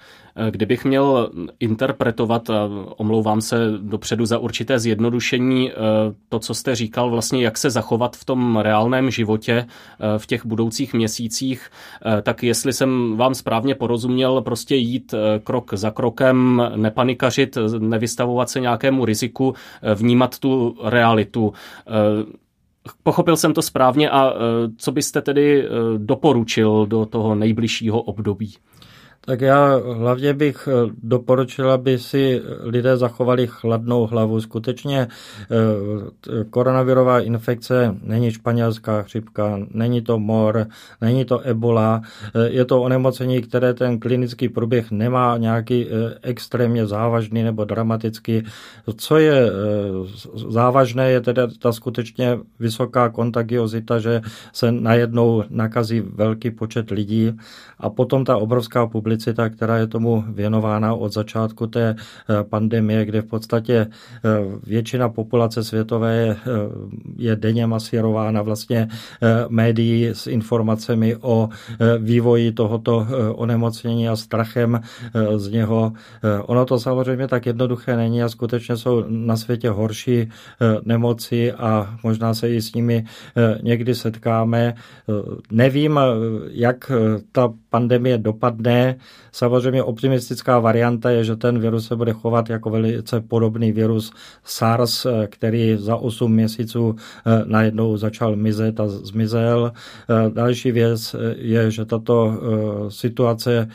Kdybych 0.50 0.86
měl 0.86 1.32
interpretovat, 1.60 2.50
omlouvám 2.98 3.42
se 3.42 3.58
dopředu 3.78 4.26
za 4.26 4.40
určité 4.40 4.80
zjednodušení, 4.80 5.72
eh, 5.72 5.76
to, 6.30 6.40
co 6.40 6.54
jste 6.54 6.76
říkal, 6.76 7.10
vlastně 7.10 7.44
jak 7.44 7.58
se 7.58 7.70
zachovat 7.70 8.16
v 8.16 8.26
tom 8.26 8.58
reálném 8.58 9.12
životě 9.12 9.54
eh, 9.66 10.20
v 10.20 10.26
těch 10.26 10.46
budoucích 10.46 10.94
měsících, 10.94 11.70
eh, 12.06 12.22
tak 12.22 12.44
jestli 12.44 12.74
jsem 12.74 13.18
vám 13.18 13.36
správně 13.36 13.76
porozuměl, 13.76 14.42
prostě 14.42 14.76
jít 14.76 15.14
krok 15.44 15.74
za 15.74 15.92
krokem, 15.92 16.64
nepanikařit, 16.76 17.58
nevystavovat 17.80 18.50
se 18.50 18.60
nějakému 18.60 19.06
riziku, 19.06 19.54
vnímat 19.96 20.40
tu 20.40 20.78
realitu. 20.84 21.54
Pochopil 23.04 23.38
jsem 23.38 23.54
to 23.54 23.62
správně 23.62 24.10
a 24.10 24.34
co 24.78 24.92
byste 24.92 25.22
tedy 25.22 25.68
doporučil 25.98 26.86
do 26.86 27.06
toho 27.06 27.36
nejbližšího 27.36 28.02
období? 28.02 28.54
Tak 29.26 29.42
já 29.42 29.76
hlavně 29.94 30.34
bych 30.34 30.68
eh, 30.68 30.90
doporučil, 31.04 31.72
aby 31.72 32.00
si 32.00 32.42
lidé 32.64 32.98
zachovali 32.98 33.48
chladnou 33.48 34.08
hlavu. 34.08 34.42
Skutečně 34.42 35.08
eh, 35.08 36.44
koronavirová 36.50 37.20
infekce 37.20 37.96
není 38.04 38.32
španělská 38.32 39.02
chřipka, 39.02 39.60
není 39.72 40.02
to 40.02 40.20
mor, 40.20 40.68
není 41.02 41.26
to 41.26 41.40
ebola. 41.40 42.02
Eh, 42.36 42.50
je 42.50 42.66
to 42.66 42.82
onemocnění, 42.82 43.42
které 43.42 43.74
ten 43.74 44.00
klinický 44.00 44.50
průběh 44.50 44.92
nemá 44.92 45.38
nějaký 45.38 45.88
extrémně 46.22 46.88
závažný 46.88 47.44
nebo 47.44 47.66
dramatický. 47.66 48.44
Co 48.96 49.18
je 49.18 49.52
závažné, 50.50 51.12
je 51.12 51.22
teda 51.22 51.48
ta 51.60 51.72
skutečně 51.72 52.40
vysoká 52.60 53.10
kontagiozita, 53.10 54.00
že 54.00 54.22
se 54.54 54.72
najednou 54.72 55.44
nakazí 55.50 56.02
velký 56.02 56.52
počet 56.52 56.90
lidí 56.90 57.32
a 57.80 57.90
potom 57.90 58.26
ta 58.26 58.38
obrovská 58.38 58.88
publikace 58.88 59.11
publicita, 59.12 59.50
která 59.50 59.78
je 59.78 59.88
tomu 59.88 60.24
věnována 60.28 60.94
od 60.94 61.14
začátku 61.14 61.68
té 61.68 61.96
eh, 61.96 62.44
pandemie, 62.44 63.06
kde 63.06 63.22
v 63.22 63.26
podstatě 63.26 63.76
eh, 63.76 63.90
většina 64.64 65.10
populace 65.10 65.64
světové 65.64 66.16
je, 66.16 66.32
eh, 66.32 66.38
je 67.18 67.36
denně 67.36 67.68
masírována 67.68 68.42
vlastně 68.42 68.88
médií 69.50 70.08
s 70.08 70.28
informacemi 70.28 71.16
o 71.22 71.50
vývoji 72.00 72.52
tohoto 72.52 73.08
onemocnění 73.36 74.10
a 74.10 74.16
strachem 74.16 74.82
z 75.36 75.52
něho. 75.52 75.94
Ono 76.46 76.66
to 76.66 76.80
samozřejmě 76.80 77.28
tak 77.28 77.46
jednoduché 77.46 77.96
není 77.96 78.24
a 78.24 78.30
skutečně 78.30 78.78
jsou 78.78 79.04
na 79.08 79.38
světě 79.38 79.70
horší 79.70 80.30
nemoci 80.86 81.52
a 81.52 81.96
možná 82.04 82.34
se 82.34 82.50
i 82.50 82.62
s 82.62 82.74
nimi 82.74 83.06
někdy 83.62 83.96
setkáme. 83.96 84.74
Nevím, 85.52 86.00
jak 86.52 86.92
ta 87.32 87.54
pandemie 87.70 88.18
dopadne, 88.18 88.96
samozřejmě 89.32 89.84
optimistická 89.84 90.60
varianta 90.60 91.10
je, 91.10 91.24
že 91.24 91.36
ten 91.36 91.60
virus 91.60 91.88
se 91.88 91.96
bude 91.96 92.14
chovat 92.14 92.50
jako 92.50 92.70
velice 92.70 93.22
podobný 93.22 93.72
virus 93.72 94.14
SARS, 94.44 95.08
který 95.28 95.76
za 95.80 95.96
8 95.96 96.34
měsíců 96.34 96.96
najednou 97.46 97.98
začal 97.98 98.36
mizet 98.36 98.80
a 98.80 98.88
zmizel. 98.88 99.72
Další 100.34 100.72
věc 100.72 101.16
je, 101.36 101.72
že 101.72 101.86
tato 101.86 102.42
situace 102.90 103.68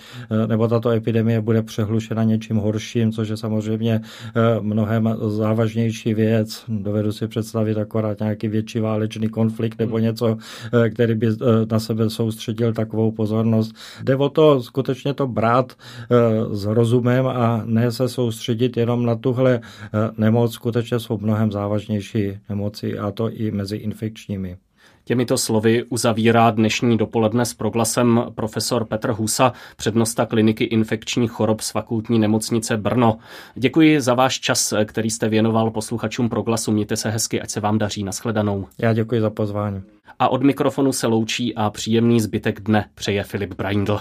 nebo 0.46 0.68
tato 0.68 0.90
epidemie 0.90 1.40
bude 1.40 1.62
přehlušena 1.62 2.24
něčím 2.24 2.56
horším, 2.56 3.12
což 3.12 3.28
je 3.28 3.36
samozřejmě 3.36 4.00
mnohem 4.60 5.16
závažnější 5.26 6.14
věc. 6.14 6.64
Dovedu 6.68 7.12
si 7.12 7.28
představit 7.28 7.78
akorát 7.78 8.20
nějaký 8.20 8.48
větší 8.48 8.80
válečný 8.80 9.28
konflikt 9.28 9.78
nebo 9.78 9.98
něco, 9.98 10.36
který 10.94 11.14
by 11.14 11.28
na 11.70 11.78
sebe 11.80 12.10
soustředil 12.10 12.72
takovou 12.72 13.10
pozornost. 13.10 13.74
Jde 14.02 14.16
o 14.16 14.28
to 14.28 14.62
skutečně 14.62 15.14
to 15.16 15.26
brát 15.26 15.72
s 16.50 16.64
rozumem 16.64 17.26
a 17.26 17.62
ne 17.64 17.92
se 17.92 18.08
soustředit 18.08 18.76
jenom 18.76 19.06
na 19.06 19.14
tuhle 19.14 19.60
nemoc. 20.18 20.52
Skutečně 20.52 20.98
jsou 20.98 21.18
mnohem 21.18 21.52
závažnější 21.52 22.38
nemoci 22.48 22.98
a 22.98 23.10
to 23.10 23.30
i 23.30 23.50
mezi 23.50 23.76
infekčními. 23.76 24.56
Těmito 25.04 25.38
slovy 25.38 25.84
uzavírá 25.84 26.50
dnešní 26.50 26.98
dopoledne 26.98 27.44
s 27.44 27.54
proglasem 27.54 28.24
profesor 28.34 28.84
Petr 28.84 29.10
Husa, 29.10 29.52
přednosta 29.76 30.26
kliniky 30.26 30.64
infekčních 30.64 31.30
chorob 31.30 31.60
z 31.60 31.70
fakultní 31.70 32.18
nemocnice 32.18 32.76
Brno. 32.76 33.18
Děkuji 33.54 34.00
za 34.00 34.14
váš 34.14 34.40
čas, 34.40 34.74
který 34.84 35.10
jste 35.10 35.28
věnoval 35.28 35.70
posluchačům 35.70 36.28
proglasu. 36.28 36.72
Mějte 36.72 36.96
se 36.96 37.10
hezky, 37.10 37.40
ať 37.40 37.50
se 37.50 37.60
vám 37.60 37.78
daří. 37.78 38.04
Naschledanou. 38.04 38.66
Já 38.78 38.92
děkuji 38.92 39.20
za 39.20 39.30
pozvání. 39.30 39.82
A 40.18 40.28
od 40.28 40.42
mikrofonu 40.42 40.92
se 40.92 41.06
loučí 41.06 41.54
a 41.54 41.70
příjemný 41.70 42.20
zbytek 42.20 42.60
dne 42.60 42.88
přeje 42.94 43.22
Filip 43.22 43.54
Braindl. 43.54 44.00